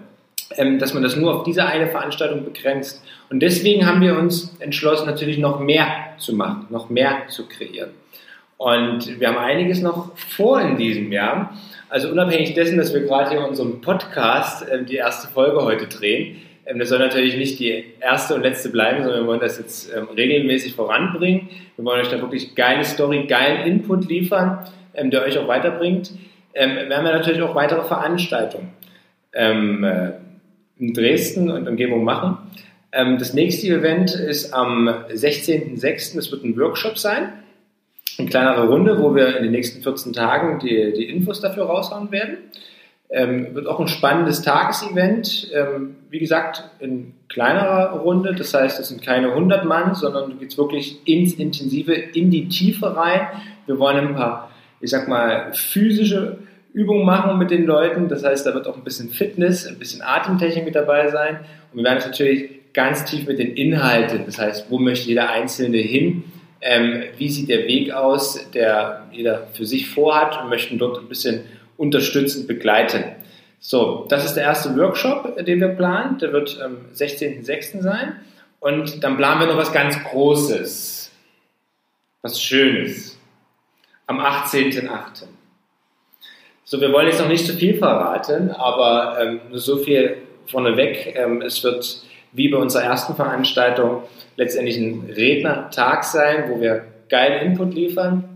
dass 0.57 0.95
man 0.95 1.03
das 1.03 1.17
nur 1.17 1.35
auf 1.35 1.43
diese 1.43 1.67
eine 1.67 1.89
Veranstaltung 1.89 2.45
begrenzt. 2.45 3.03
Und 3.31 3.41
deswegen 3.41 3.87
haben 3.87 4.01
wir 4.01 4.19
uns 4.19 4.57
entschlossen, 4.61 5.07
natürlich 5.07 5.39
noch 5.39 5.61
mehr 5.61 5.87
zu 6.17 6.35
machen, 6.35 6.67
noch 6.71 6.89
mehr 6.89 7.29
zu 7.29 7.47
kreieren. 7.47 7.91
Und 8.57 9.21
wir 9.21 9.29
haben 9.29 9.39
einiges 9.39 9.83
noch 9.83 10.17
vor 10.17 10.61
in 10.61 10.77
diesem 10.77 11.13
Jahr. 11.13 11.57
Also 11.89 12.09
unabhängig 12.09 12.55
dessen, 12.55 12.77
dass 12.77 12.93
wir 12.93 13.03
gerade 13.03 13.31
hier 13.31 13.47
unserem 13.47 13.81
Podcast 13.81 14.67
ähm, 14.71 14.87
die 14.87 14.97
erste 14.97 15.29
Folge 15.29 15.63
heute 15.63 15.87
drehen, 15.87 16.39
ähm, 16.67 16.79
das 16.79 16.89
soll 16.89 16.99
natürlich 16.99 17.37
nicht 17.37 17.59
die 17.59 17.85
erste 18.01 18.35
und 18.35 18.43
letzte 18.43 18.69
bleiben, 18.69 19.03
sondern 19.03 19.23
wir 19.23 19.27
wollen 19.27 19.41
das 19.41 19.59
jetzt 19.59 19.95
ähm, 19.95 20.09
regelmäßig 20.15 20.75
voranbringen. 20.75 21.49
Wir 21.77 21.85
wollen 21.85 22.01
euch 22.01 22.11
da 22.11 22.21
wirklich 22.21 22.55
geile 22.55 22.85
Story, 22.85 23.27
geilen 23.27 23.67
Input 23.67 24.09
liefern, 24.09 24.67
ähm, 24.95 25.11
der 25.11 25.23
euch 25.23 25.39
auch 25.39 25.49
weiterbringt. 25.49 26.13
Ähm, 26.55 26.89
wir 26.89 26.97
haben 26.97 27.07
ja 27.07 27.13
natürlich 27.13 27.43
auch 27.43 27.55
weitere 27.55 27.85
Veranstaltungen 27.85 28.71
ähm, 29.33 29.85
äh, 29.85 30.11
in 30.79 30.95
Dresden 30.95 31.51
und 31.51 31.69
Umgebung 31.69 32.05
machen. 32.05 32.39
Ähm, 32.93 33.19
das 33.19 33.35
nächste 33.35 33.69
Event 33.69 34.15
ist 34.15 34.53
am 34.53 34.89
16.06. 34.89 36.19
Es 36.19 36.33
wird 36.33 36.45
ein 36.45 36.57
Workshop 36.57 36.99
sein 36.99 37.33
eine 38.19 38.29
kleinere 38.29 38.67
Runde, 38.67 39.01
wo 39.01 39.15
wir 39.15 39.37
in 39.37 39.45
den 39.45 39.53
nächsten 39.53 39.83
14 39.83 40.13
Tagen 40.13 40.59
die, 40.59 40.93
die 40.93 41.05
Infos 41.05 41.41
dafür 41.41 41.67
raushauen 41.67 42.11
werden. 42.11 42.39
Ähm, 43.11 43.55
wird 43.55 43.67
auch 43.67 43.81
ein 43.81 43.89
spannendes 43.89 44.43
Tagesevent, 44.43 45.51
ähm, 45.55 45.97
wie 46.11 46.19
gesagt, 46.19 46.65
in 46.79 47.15
kleinerer 47.29 48.01
Runde. 48.01 48.35
Das 48.35 48.53
heißt, 48.53 48.79
es 48.79 48.89
sind 48.89 49.03
keine 49.03 49.29
100 49.29 49.65
Mann, 49.65 49.95
sondern 49.95 50.31
du 50.31 50.37
gehst 50.37 50.59
wirklich 50.59 51.01
ins 51.07 51.35
Intensive, 51.35 51.93
in 51.93 52.31
die 52.31 52.49
Tiefe 52.49 52.95
rein. 52.95 53.29
Wir 53.67 53.79
wollen 53.79 54.09
ein 54.09 54.15
paar, 54.15 54.51
ich 54.81 54.91
sag 54.91 55.09
mal, 55.09 55.53
physische 55.55 56.39
Übungen 56.79 57.05
machen 57.05 57.39
mit 57.39 57.51
den 57.51 57.67
Leuten. 57.67 58.09
Das 58.09 58.25
heißt, 58.25 58.47
da 58.47 58.55
wird 58.55 58.69
auch 58.69 58.77
ein 58.77 58.85
bisschen 58.85 59.11
Fitness, 59.11 59.67
ein 59.67 59.81
bisschen 59.81 60.01
Atemtechnik 60.01 60.65
mit 60.65 60.77
dabei 60.77 61.11
sein. 61.11 61.41
Und 61.73 61.79
wir 61.79 61.85
werden 61.85 61.99
es 61.99 62.07
natürlich 62.07 62.73
ganz 62.73 63.05
tief 63.05 63.27
mit 63.27 63.41
den 63.41 63.57
Inhalten, 63.57 64.25
das 64.25 64.39
heißt, 64.39 64.71
wo 64.71 64.79
möchte 64.79 65.09
jeder 65.09 65.31
Einzelne 65.31 65.79
hin? 65.79 66.23
Ähm, 66.61 67.03
wie 67.17 67.29
sieht 67.29 67.49
der 67.49 67.67
Weg 67.67 67.93
aus, 67.93 68.51
der 68.53 69.09
jeder 69.11 69.49
für 69.53 69.67
sich 69.67 69.89
vorhat 69.89 70.41
und 70.41 70.49
möchten 70.49 70.79
dort 70.79 70.99
ein 70.99 71.09
bisschen 71.09 71.43
unterstützend 71.77 72.47
begleiten. 72.47 73.05
So, 73.59 74.07
das 74.09 74.25
ist 74.25 74.35
der 74.35 74.45
erste 74.45 74.77
Workshop, 74.77 75.37
den 75.45 75.61
wir 75.61 75.69
planen. 75.69 76.19
Der 76.19 76.33
wird 76.33 76.61
am 76.61 76.77
16.06. 76.95 77.83
sein. 77.83 78.21
Und 78.61 79.03
dann 79.03 79.17
planen 79.17 79.41
wir 79.41 79.47
noch 79.49 79.57
was 79.57 79.73
ganz 79.73 79.97
Großes, 80.05 81.11
was 82.23 82.41
Schönes, 82.41 83.19
am 84.07 84.21
18.08. 84.21 85.25
So, 86.71 86.79
wir 86.83 86.93
wollen 86.93 87.07
jetzt 87.07 87.19
noch 87.19 87.29
nicht 87.29 87.47
zu 87.47 87.55
viel 87.55 87.79
verraten, 87.79 88.51
aber 88.51 89.17
ähm, 89.19 89.41
nur 89.49 89.59
so 89.59 89.79
viel 89.79 90.19
vorneweg. 90.45 91.15
Ähm, 91.17 91.41
es 91.41 91.65
wird 91.65 92.03
wie 92.33 92.51
bei 92.51 92.59
unserer 92.59 92.83
ersten 92.83 93.15
Veranstaltung 93.15 94.03
letztendlich 94.37 94.77
ein 94.77 95.11
Rednertag 95.17 96.05
sein, 96.05 96.45
wo 96.51 96.61
wir 96.61 96.85
geilen 97.09 97.53
Input 97.53 97.73
liefern. 97.73 98.29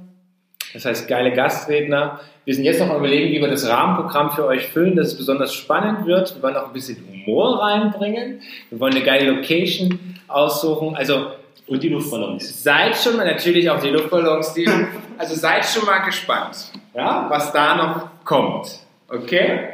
Das 0.73 0.87
heißt, 0.87 1.09
geile 1.09 1.33
Gastredner. 1.33 2.21
Wir 2.47 2.55
sind 2.55 2.65
jetzt 2.65 2.81
noch 2.81 2.89
am 2.89 3.01
überlegen, 3.01 3.33
wie 3.33 3.39
wir 3.43 3.49
das 3.49 3.69
Rahmenprogramm 3.69 4.31
für 4.31 4.47
euch 4.47 4.69
füllen, 4.69 4.97
dass 4.97 5.09
es 5.09 5.19
besonders 5.19 5.53
spannend 5.53 6.07
wird. 6.07 6.35
Wir 6.35 6.43
wollen 6.43 6.57
auch 6.57 6.69
ein 6.69 6.73
bisschen 6.73 7.05
Humor 7.07 7.61
reinbringen. 7.61 8.41
Wir 8.71 8.81
wollen 8.81 8.95
eine 8.95 9.05
geile 9.05 9.31
Location 9.31 10.17
aussuchen. 10.29 10.97
Also 10.97 11.33
Und 11.67 11.83
die 11.83 11.91
Luftballons. 11.91 12.63
seid 12.63 12.97
schon 12.97 13.19
mal 13.19 13.27
natürlich 13.27 13.69
auch 13.69 13.79
die 13.79 13.91
Luftballons, 13.91 14.55
die, 14.55 14.67
also 15.19 15.35
seid 15.35 15.67
schon 15.67 15.85
mal 15.85 15.99
gespannt, 15.99 16.73
ja, 16.95 17.27
was 17.29 17.53
da 17.53 17.77
noch 17.77 18.12
kommt. 18.25 18.81
Okay? 19.09 19.69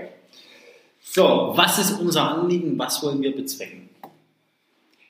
So, 1.00 1.52
Was 1.54 1.78
ist 1.78 2.00
unser 2.00 2.30
Anliegen? 2.30 2.78
Was 2.78 3.02
wollen 3.02 3.22
wir 3.22 3.34
bezwecken? 3.34 3.88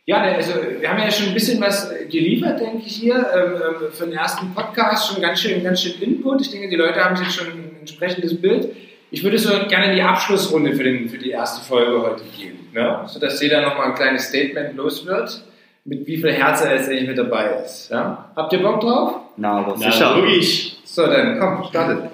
Ja, 0.07 0.23
also 0.23 0.55
wir 0.81 0.89
haben 0.89 0.99
ja 1.01 1.11
schon 1.11 1.29
ein 1.29 1.35
bisschen 1.35 1.61
was 1.61 1.91
geliefert, 2.11 2.61
denke 2.61 2.79
ich 2.87 2.97
hier, 2.97 3.15
ähm, 3.15 3.55
ähm, 3.57 3.93
für 3.93 4.07
den 4.07 4.15
ersten 4.15 4.55
Podcast, 4.55 5.13
schon 5.13 5.21
ganz 5.21 5.43
schön, 5.43 5.63
ganz 5.63 5.83
schön 5.83 6.01
Input. 6.01 6.41
Ich 6.41 6.51
denke, 6.51 6.71
die 6.71 6.77
Leute 6.77 7.05
haben 7.05 7.15
sich 7.15 7.31
schon 7.31 7.49
ein 7.49 7.77
entsprechendes 7.81 8.41
Bild. 8.41 8.75
Ich 9.11 9.23
würde 9.23 9.39
so 9.39 9.51
gerne 9.69 9.91
in 9.91 9.97
die 9.97 10.03
Abschlussrunde 10.03 10.75
für, 10.75 10.85
den, 10.85 11.11
für 11.11 11.19
die 11.19 11.31
erste 11.31 11.63
Folge 11.63 12.01
heute 12.01 12.23
gehen, 12.35 12.59
ne? 12.73 13.03
sodass 13.07 13.43
jeder 13.43 13.61
nochmal 13.61 13.89
ein 13.89 13.95
kleines 13.95 14.29
Statement 14.29 14.77
los 14.77 15.05
wird, 15.05 15.43
mit 15.85 16.07
wie 16.07 16.17
viel 16.17 16.33
Herz 16.33 16.63
er 16.63 16.75
letztendlich 16.75 17.07
mit 17.07 17.19
dabei 17.19 17.63
ist. 17.65 17.91
Ja? 17.91 18.31
Habt 18.35 18.53
ihr 18.55 18.63
Bock 18.63 18.81
drauf? 18.81 19.15
Na, 19.37 19.59
aber 19.59 19.75
Na, 19.79 19.93
sicher. 19.93 20.17
logisch. 20.17 20.77
So, 20.85 21.07
dann 21.07 21.39
komm, 21.39 21.65
startet. 21.69 22.11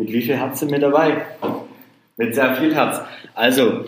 Mit 0.00 0.14
wie 0.14 0.22
viel 0.22 0.34
Herz 0.34 0.60
sind 0.60 0.72
wir 0.72 0.78
dabei? 0.78 1.26
Mit 2.16 2.34
sehr 2.34 2.54
viel 2.54 2.74
Herz. 2.74 3.02
Also, 3.34 3.84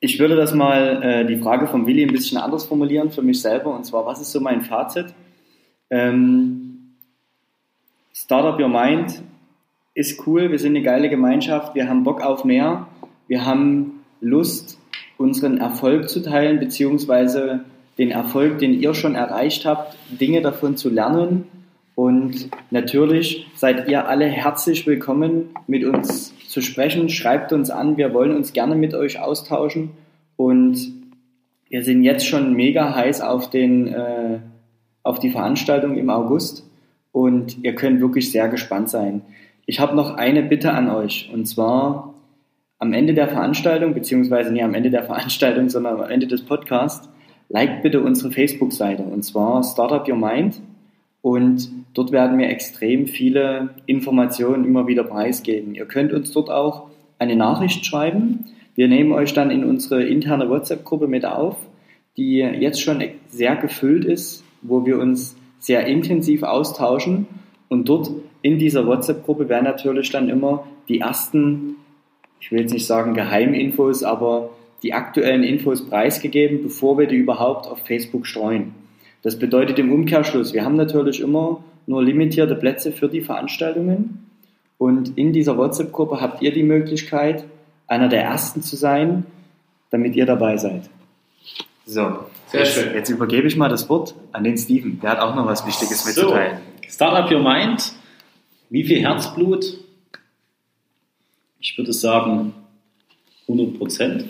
ich 0.00 0.18
würde 0.18 0.34
das 0.34 0.54
mal, 0.54 1.02
äh, 1.02 1.26
die 1.26 1.36
Frage 1.36 1.66
von 1.66 1.86
Willi 1.86 2.02
ein 2.02 2.12
bisschen 2.12 2.38
anders 2.38 2.64
formulieren 2.64 3.10
für 3.10 3.20
mich 3.20 3.42
selber. 3.42 3.76
Und 3.76 3.84
zwar, 3.84 4.06
was 4.06 4.22
ist 4.22 4.32
so 4.32 4.40
mein 4.40 4.62
Fazit? 4.62 5.12
Ähm, 5.90 6.94
Startup 8.14 8.58
Your 8.58 8.70
Mind 8.70 9.22
ist 9.92 10.26
cool, 10.26 10.50
wir 10.50 10.58
sind 10.58 10.76
eine 10.76 10.82
geile 10.82 11.10
Gemeinschaft, 11.10 11.74
wir 11.74 11.90
haben 11.90 12.04
Bock 12.04 12.22
auf 12.22 12.46
mehr, 12.46 12.86
wir 13.28 13.44
haben 13.44 14.02
Lust, 14.22 14.78
unseren 15.18 15.58
Erfolg 15.58 16.08
zu 16.08 16.22
teilen, 16.22 16.58
beziehungsweise 16.58 17.66
den 17.98 18.10
Erfolg, 18.10 18.60
den 18.60 18.72
ihr 18.72 18.94
schon 18.94 19.14
erreicht 19.14 19.66
habt, 19.66 19.94
Dinge 20.08 20.40
davon 20.40 20.78
zu 20.78 20.88
lernen. 20.88 21.48
Und 21.94 22.50
natürlich 22.70 23.46
seid 23.54 23.88
ihr 23.88 24.08
alle 24.08 24.26
herzlich 24.26 24.86
willkommen, 24.86 25.50
mit 25.66 25.84
uns 25.84 26.34
zu 26.48 26.60
sprechen. 26.60 27.08
Schreibt 27.08 27.52
uns 27.52 27.70
an, 27.70 27.96
wir 27.96 28.14
wollen 28.14 28.34
uns 28.34 28.52
gerne 28.52 28.74
mit 28.74 28.94
euch 28.94 29.20
austauschen. 29.20 29.90
Und 30.36 30.92
wir 31.68 31.84
sind 31.84 32.02
jetzt 32.02 32.26
schon 32.26 32.54
mega 32.54 32.94
heiß 32.94 33.20
auf, 33.20 33.50
den, 33.50 33.88
äh, 33.88 34.38
auf 35.02 35.18
die 35.18 35.30
Veranstaltung 35.30 35.96
im 35.96 36.10
August. 36.10 36.64
Und 37.12 37.62
ihr 37.64 37.74
könnt 37.74 38.00
wirklich 38.00 38.30
sehr 38.32 38.48
gespannt 38.48 38.88
sein. 38.88 39.22
Ich 39.66 39.78
habe 39.78 39.94
noch 39.94 40.14
eine 40.14 40.42
Bitte 40.42 40.72
an 40.72 40.90
euch. 40.90 41.30
Und 41.32 41.46
zwar 41.46 42.14
am 42.78 42.92
Ende 42.92 43.14
der 43.14 43.28
Veranstaltung, 43.28 43.94
beziehungsweise 43.94 44.52
nicht 44.52 44.64
am 44.64 44.74
Ende 44.74 44.90
der 44.90 45.04
Veranstaltung, 45.04 45.68
sondern 45.68 46.00
am 46.00 46.10
Ende 46.10 46.26
des 46.26 46.42
Podcasts, 46.42 47.08
liked 47.48 47.82
bitte 47.82 48.00
unsere 48.00 48.32
Facebook-Seite. 48.32 49.02
Und 49.02 49.22
zwar 49.22 49.62
Startup 49.62 50.08
Your 50.08 50.16
Mind. 50.16 50.60
Und 51.22 51.70
dort 51.92 52.12
werden 52.12 52.38
wir 52.38 52.48
extrem 52.48 53.06
viele 53.06 53.70
Informationen 53.86 54.64
immer 54.64 54.86
wieder 54.86 55.04
preisgeben. 55.04 55.74
Ihr 55.74 55.86
könnt 55.86 56.12
uns 56.12 56.32
dort 56.32 56.50
auch 56.50 56.88
eine 57.18 57.36
Nachricht 57.36 57.84
schreiben. 57.84 58.46
Wir 58.74 58.88
nehmen 58.88 59.12
euch 59.12 59.34
dann 59.34 59.50
in 59.50 59.64
unsere 59.64 60.02
interne 60.04 60.48
WhatsApp-Gruppe 60.48 61.06
mit 61.08 61.26
auf, 61.26 61.56
die 62.16 62.38
jetzt 62.38 62.80
schon 62.80 63.02
sehr 63.28 63.56
gefüllt 63.56 64.04
ist, 64.04 64.42
wo 64.62 64.86
wir 64.86 64.98
uns 64.98 65.36
sehr 65.58 65.86
intensiv 65.86 66.42
austauschen. 66.42 67.26
Und 67.68 67.88
dort 67.88 68.10
in 68.42 68.58
dieser 68.58 68.86
WhatsApp-Gruppe 68.86 69.48
werden 69.48 69.64
natürlich 69.64 70.10
dann 70.10 70.30
immer 70.30 70.66
die 70.88 71.00
ersten, 71.00 71.76
ich 72.40 72.50
will 72.50 72.60
jetzt 72.60 72.72
nicht 72.72 72.86
sagen 72.86 73.14
Geheiminfos, 73.14 74.02
aber 74.02 74.50
die 74.82 74.94
aktuellen 74.94 75.44
Infos 75.44 75.86
preisgegeben, 75.86 76.62
bevor 76.62 76.98
wir 76.98 77.06
die 77.06 77.16
überhaupt 77.16 77.66
auf 77.66 77.80
Facebook 77.80 78.26
streuen. 78.26 78.72
Das 79.22 79.38
bedeutet 79.38 79.78
im 79.78 79.92
Umkehrschluss, 79.92 80.54
wir 80.54 80.64
haben 80.64 80.76
natürlich 80.76 81.20
immer 81.20 81.62
nur 81.86 82.02
limitierte 82.02 82.54
Plätze 82.54 82.92
für 82.92 83.08
die 83.08 83.20
Veranstaltungen. 83.20 84.30
Und 84.78 85.18
in 85.18 85.32
dieser 85.32 85.58
WhatsApp-Gruppe 85.58 86.20
habt 86.20 86.40
ihr 86.40 86.52
die 86.52 86.62
Möglichkeit, 86.62 87.44
einer 87.86 88.08
der 88.08 88.22
Ersten 88.22 88.62
zu 88.62 88.76
sein, 88.76 89.26
damit 89.90 90.16
ihr 90.16 90.24
dabei 90.24 90.56
seid. 90.56 90.88
So, 91.84 92.20
Sehr 92.46 92.60
jetzt, 92.60 92.74
schön. 92.74 92.94
jetzt 92.94 93.10
übergebe 93.10 93.48
ich 93.48 93.56
mal 93.56 93.68
das 93.68 93.88
Wort 93.88 94.14
an 94.32 94.44
den 94.44 94.56
Steven. 94.56 95.00
Der 95.00 95.10
hat 95.10 95.18
auch 95.18 95.34
noch 95.34 95.46
was 95.46 95.66
Wichtiges 95.66 96.06
mitzuteilen. 96.06 96.58
So, 96.86 96.94
Startup 96.94 97.30
Your 97.30 97.42
Mind. 97.42 97.92
Wie 98.70 98.84
viel 98.84 99.00
Herzblut? 99.00 99.76
Ich 101.58 101.76
würde 101.76 101.92
sagen 101.92 102.54
100 103.48 103.76
Prozent. 103.76 104.24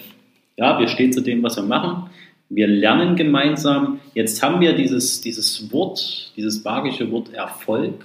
Ja, 0.57 0.79
wir 0.79 0.89
stehen 0.89 1.13
zu 1.13 1.21
dem, 1.21 1.43
was 1.43 1.57
wir 1.57 1.63
machen. 1.63 2.10
Wir 2.51 2.67
lernen 2.67 3.15
gemeinsam. 3.15 4.01
Jetzt 4.13 4.43
haben 4.43 4.61
wir 4.61 4.75
dieses, 4.75 5.21
dieses 5.21 5.73
Wort, 5.73 6.33
dieses 6.37 6.65
magische 6.65 7.11
Wort 7.13 7.33
Erfolg 7.33 8.05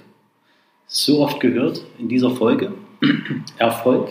so 0.88 1.22
oft 1.22 1.40
gehört 1.40 1.82
in 1.98 2.08
dieser 2.08 2.30
Folge. 2.30 2.72
Erfolg. 3.58 4.10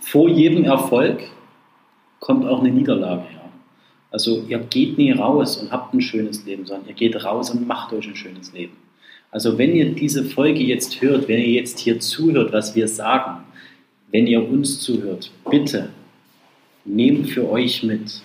Vor 0.00 0.30
jedem 0.30 0.64
Erfolg 0.64 1.22
kommt 2.20 2.46
auch 2.46 2.60
eine 2.60 2.70
Niederlage 2.70 3.22
her. 3.28 3.50
Also 4.10 4.44
ihr 4.48 4.58
geht 4.58 4.96
nie 4.96 5.12
raus 5.12 5.58
und 5.58 5.70
habt 5.70 5.92
ein 5.92 6.00
schönes 6.00 6.44
Leben, 6.46 6.64
sondern 6.64 6.88
ihr 6.88 6.94
geht 6.94 7.22
raus 7.22 7.50
und 7.50 7.66
macht 7.66 7.92
euch 7.92 8.08
ein 8.08 8.16
schönes 8.16 8.52
Leben. 8.54 8.76
Also 9.30 9.58
wenn 9.58 9.74
ihr 9.76 9.94
diese 9.94 10.24
Folge 10.24 10.60
jetzt 10.60 11.00
hört, 11.02 11.28
wenn 11.28 11.38
ihr 11.38 11.50
jetzt 11.50 11.78
hier 11.78 12.00
zuhört, 12.00 12.52
was 12.52 12.74
wir 12.74 12.88
sagen, 12.88 13.44
wenn 14.10 14.26
ihr 14.26 14.48
uns 14.48 14.80
zuhört, 14.80 15.30
bitte 15.50 15.90
nehmt 16.84 17.28
für 17.28 17.48
euch 17.48 17.82
mit. 17.82 18.22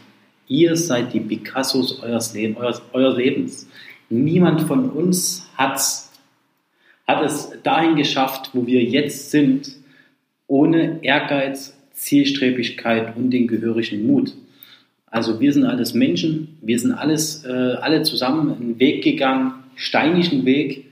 Ihr 0.48 0.76
seid 0.76 1.14
die 1.14 1.20
Picassos 1.20 2.02
eures, 2.02 2.34
Leben, 2.34 2.58
eures, 2.58 2.82
eures 2.94 3.18
Lebens. 3.18 3.68
Niemand 4.10 4.62
von 4.62 4.90
uns 4.90 5.48
hat's, 5.58 6.12
hat 7.08 7.24
es 7.24 7.52
dahin 7.64 7.96
geschafft, 7.96 8.52
wo 8.54 8.68
wir 8.68 8.84
jetzt 8.84 9.32
sind, 9.32 9.72
ohne 10.48 11.00
Ehrgeiz, 11.04 11.76
Zielstrebigkeit 11.94 13.16
und 13.16 13.32
den 13.32 13.48
gehörigen 13.48 14.06
Mut. 14.06 14.34
Also 15.08 15.40
wir 15.40 15.54
sind 15.54 15.64
alles 15.64 15.94
Menschen, 15.94 16.58
wir 16.62 16.78
sind 16.78 16.92
alles, 16.92 17.46
äh, 17.46 17.50
alle 17.50 18.04
zusammen 18.04 18.54
einen 18.54 18.80
Weg 18.80 19.04
gegangen, 19.04 19.54
steinigen 19.76 20.46
Weg. 20.46 20.86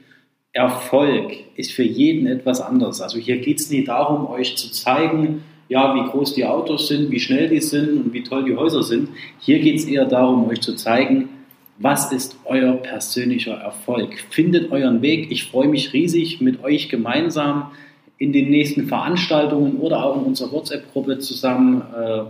Erfolg 0.54 1.34
ist 1.56 1.72
für 1.72 1.84
jeden 1.84 2.28
etwas 2.28 2.62
anderes. 2.62 3.02
Also 3.02 3.18
hier 3.18 3.38
geht 3.38 3.60
es 3.60 3.70
nicht 3.70 3.88
darum, 3.88 4.28
euch 4.28 4.56
zu 4.56 4.72
zeigen, 4.72 5.44
ja, 5.70 5.96
wie 5.96 6.10
groß 6.10 6.34
die 6.34 6.46
Autos 6.46 6.88
sind, 6.88 7.12
wie 7.12 7.20
schnell 7.20 7.50
die 7.50 7.62
sind 7.62 8.06
und 8.06 8.14
wie 8.14 8.24
toll 8.24 8.46
die 8.46 8.56
Häuser 8.56 8.84
sind. 8.84 9.10
Hier 9.40 9.60
geht 9.60 9.78
es 9.78 9.86
eher 9.86 10.06
darum, 10.06 10.48
euch 10.48 10.62
zu 10.62 10.76
zeigen, 10.76 11.30
was 11.80 12.12
ist 12.12 12.38
euer 12.46 12.74
persönlicher 12.74 13.56
Erfolg. 13.56 14.20
Findet 14.30 14.72
euren 14.72 15.02
Weg. 15.02 15.32
Ich 15.32 15.46
freue 15.46 15.68
mich 15.68 15.94
riesig, 15.94 16.40
mit 16.42 16.64
euch 16.64 16.90
gemeinsam 16.90 17.72
in 18.18 18.32
den 18.32 18.50
nächsten 18.50 18.88
Veranstaltungen 18.88 19.78
oder 19.78 20.06
auch 20.06 20.18
in 20.18 20.24
unserer 20.24 20.52
WhatsApp-Gruppe 20.52 21.20
zusammen 21.20 21.82
äh, 21.82 22.24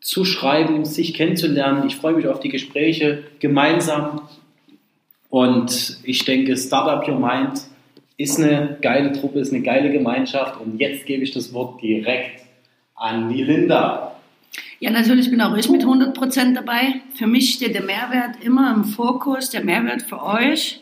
zu 0.00 0.24
schreiben, 0.24 0.84
sich 0.84 1.14
kennenzulernen. 1.14 1.86
Ich 1.86 1.96
freue 1.96 2.14
mich 2.14 2.28
auf 2.28 2.40
die 2.40 2.50
Gespräche 2.50 3.24
gemeinsam. 3.40 4.22
Und 5.28 5.98
ich 6.04 6.24
denke, 6.24 6.56
Startup 6.56 7.06
Your 7.08 7.18
Mind 7.18 7.62
ist 8.16 8.38
eine 8.38 8.78
geile 8.80 9.12
Truppe, 9.12 9.40
ist 9.40 9.52
eine 9.52 9.62
geile 9.62 9.90
Gemeinschaft. 9.90 10.60
Und 10.60 10.78
jetzt 10.78 11.06
gebe 11.06 11.22
ich 11.22 11.32
das 11.32 11.52
Wort 11.52 11.82
direkt 11.82 12.42
an 12.94 13.28
die 13.28 13.42
Linda. 13.42 14.16
Ja, 14.78 14.90
natürlich 14.90 15.30
bin 15.30 15.40
auch 15.40 15.56
ich 15.56 15.68
mit 15.68 15.82
100% 15.82 16.54
dabei. 16.54 17.00
Für 17.14 17.26
mich 17.26 17.54
steht 17.54 17.74
der 17.74 17.82
Mehrwert 17.82 18.42
immer 18.42 18.72
im 18.74 18.84
Fokus, 18.84 19.50
der 19.50 19.64
Mehrwert 19.64 20.02
für 20.02 20.22
euch, 20.22 20.80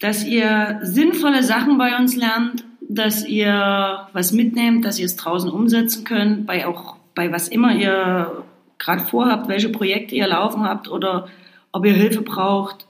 dass 0.00 0.24
ihr 0.24 0.80
sinnvolle 0.82 1.42
Sachen 1.42 1.78
bei 1.78 1.96
uns 1.96 2.16
lernt, 2.16 2.64
dass 2.80 3.26
ihr 3.26 4.08
was 4.12 4.32
mitnehmt, 4.32 4.84
dass 4.84 4.98
ihr 4.98 5.06
es 5.06 5.16
draußen 5.16 5.50
umsetzen 5.50 6.04
könnt, 6.04 6.46
bei 6.46 6.66
auch 6.66 6.96
bei 7.14 7.32
was 7.32 7.48
immer 7.48 7.74
ihr 7.74 8.44
gerade 8.78 9.04
vorhabt, 9.04 9.48
welche 9.48 9.68
Projekte 9.68 10.14
ihr 10.14 10.26
laufen 10.26 10.64
habt 10.64 10.88
oder 10.88 11.28
ob 11.72 11.86
ihr 11.86 11.92
Hilfe 11.92 12.22
braucht, 12.22 12.86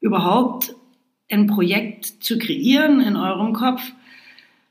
überhaupt 0.00 0.74
ein 1.32 1.46
Projekt 1.46 2.04
zu 2.04 2.38
kreieren 2.38 3.00
in 3.00 3.16
eurem 3.16 3.52
Kopf. 3.52 3.82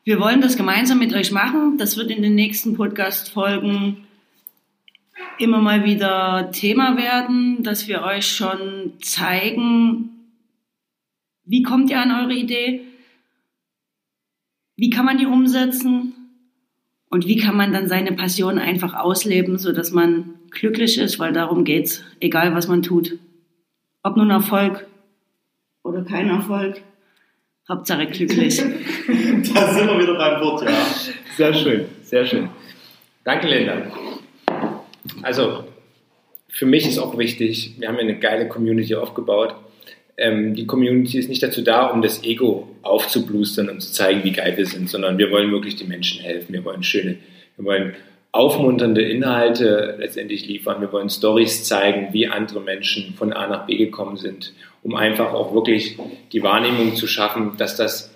Wir 0.04 0.20
wollen 0.20 0.42
das 0.42 0.58
gemeinsam 0.58 1.00
mit 1.00 1.14
euch 1.14 1.32
machen. 1.32 1.78
Das 1.78 1.98
wird 1.98 2.12
in 2.12 2.22
den 2.22 2.36
nächsten 2.36 2.76
Podcast-Folgen 2.76 4.06
immer 5.38 5.60
mal 5.60 5.84
wieder 5.84 6.52
Thema 6.52 6.98
werden, 6.98 7.64
dass 7.64 7.88
wir 7.88 8.04
euch 8.04 8.28
schon 8.28 8.94
zeigen, 9.02 10.10
wie 11.44 11.64
kommt 11.64 11.90
ihr 11.90 12.00
an 12.00 12.12
eure 12.12 12.34
Idee, 12.34 12.82
wie 14.76 14.90
kann 14.90 15.06
man 15.06 15.18
die 15.18 15.26
umsetzen 15.26 16.14
und 17.10 17.28
wie 17.28 17.38
kann 17.38 17.58
man 17.58 17.74
dann 17.74 17.88
seine 17.88 18.14
Passion 18.14 18.58
einfach 18.58 18.94
ausleben, 18.94 19.58
sodass 19.58 19.92
man 19.92 20.36
glücklich 20.50 20.98
ist, 20.98 21.20
weil 21.20 21.34
darum 21.34 21.64
geht's, 21.64 22.04
egal 22.20 22.54
was 22.54 22.68
man 22.68 22.82
tut. 22.82 23.18
Ob 24.04 24.18
nun 24.18 24.30
Erfolg 24.30 24.88
oder 25.84 26.04
kein 26.04 26.30
Erfolg, 26.30 26.82
Hauptsache 27.68 28.08
glücklich. 28.08 28.62
Da 29.54 29.74
sind 29.74 29.88
wir 29.88 30.00
wieder 30.00 30.18
beim 30.18 30.42
Wort, 30.42 30.64
ja. 30.64 30.86
Sehr 31.36 31.54
schön, 31.54 31.86
sehr 32.04 32.26
schön. 32.26 32.50
Danke, 33.24 33.48
Linda. 33.48 33.92
Also, 35.22 35.66
für 36.50 36.66
mich 36.66 36.88
ist 36.88 37.00
auch 37.00 37.18
wichtig, 37.18 37.76
wir 37.80 37.88
haben 37.88 37.96
ja 37.96 38.02
eine 38.02 38.20
geile 38.20 38.48
Community 38.48 38.96
aufgebaut. 38.96 39.56
Ähm, 40.18 40.54
die 40.54 40.66
Community 40.66 41.18
ist 41.18 41.30
nicht 41.30 41.42
dazu 41.42 41.62
da, 41.62 41.88
um 41.88 42.02
das 42.02 42.24
Ego 42.24 42.70
aufzublustern 42.82 43.70
und 43.70 43.82
zu 43.82 43.92
zeigen, 43.92 44.24
wie 44.24 44.32
geil 44.32 44.56
wir 44.58 44.66
sind, 44.66 44.90
sondern 44.90 45.18
wir 45.18 45.32
wollen 45.32 45.52
wirklich 45.52 45.76
den 45.76 45.88
Menschen 45.88 46.22
helfen. 46.22 46.54
Wir 46.54 46.64
wollen 46.66 46.84
schöne, 46.84 47.18
wir 47.58 47.66
wollen 47.66 47.96
aufmunternde 48.32 49.02
Inhalte 49.02 49.96
letztendlich 50.00 50.48
liefern. 50.48 50.80
Wir 50.80 50.92
wollen 50.92 51.10
Stories 51.10 51.66
zeigen, 51.66 52.14
wie 52.14 52.28
andere 52.28 52.62
Menschen 52.62 53.14
von 53.16 53.34
A 53.34 53.48
nach 53.48 53.66
B 53.66 53.76
gekommen 53.78 54.18
sind, 54.18 54.54
um 54.84 54.96
einfach 54.96 55.34
auch 55.34 55.54
wirklich 55.54 55.98
die 56.32 56.42
Wahrnehmung 56.42 56.96
zu 56.96 57.08
schaffen, 57.08 57.54
dass 57.58 57.76
das 57.76 58.14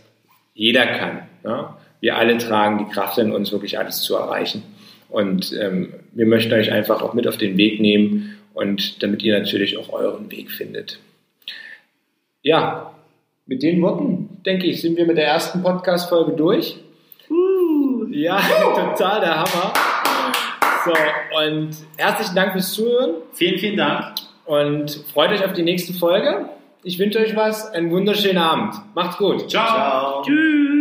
jeder 0.54 0.86
kann. 0.86 1.28
Ja? 1.44 1.78
Wir 2.00 2.18
alle 2.18 2.38
tragen 2.38 2.78
die 2.78 2.94
Kraft 2.94 3.18
in 3.18 3.32
uns, 3.32 3.52
wirklich 3.52 3.78
alles 3.78 4.02
zu 4.02 4.16
erreichen. 4.16 4.64
Und 5.10 5.54
ähm, 5.60 5.94
wir 6.14 6.26
möchten 6.26 6.54
euch 6.54 6.72
einfach 6.72 7.02
auch 7.02 7.14
mit 7.14 7.28
auf 7.28 7.38
den 7.38 7.58
Weg 7.58 7.80
nehmen 7.80 8.38
und 8.54 9.04
damit 9.04 9.22
ihr 9.22 9.38
natürlich 9.38 9.78
auch 9.78 9.92
euren 9.92 10.32
Weg 10.32 10.50
findet. 10.50 11.00
Ja, 12.42 12.92
mit 13.46 13.64
den 13.64 13.82
Worten, 13.82 14.42
denke 14.46 14.68
ich, 14.68 14.82
sind 14.82 14.98
wir 14.98 15.06
mit 15.06 15.18
der 15.18 15.28
ersten 15.28 15.62
Podcast-Folge 15.62 16.34
durch. 16.34 16.78
Uh, 17.30 18.06
Ja, 18.12 18.40
total 18.96 19.20
der 19.20 19.36
Hammer. 19.36 19.74
So, 20.86 20.94
und 21.44 21.72
herzlichen 21.98 22.36
Dank 22.36 22.54
fürs 22.54 22.72
Zuhören 22.74 23.16
Vielen, 23.34 23.60
vielen 23.60 23.78
Dank. 23.78 24.16
und 24.46 25.04
freut 25.12 25.32
euch 25.32 25.44
auf 25.44 25.54
die 25.54 25.64
nächste 25.64 25.94
Folge. 25.94 26.50
Ich 26.84 27.00
wünsche 27.00 27.20
euch 27.20 27.36
was, 27.36 27.72
einen 27.72 27.90
wunderschönen 27.90 28.38
Abend. 28.38 28.76
Macht's 28.94 29.18
gut. 29.18 29.50
Ciao. 29.50 30.22
tschüss. 30.22 30.75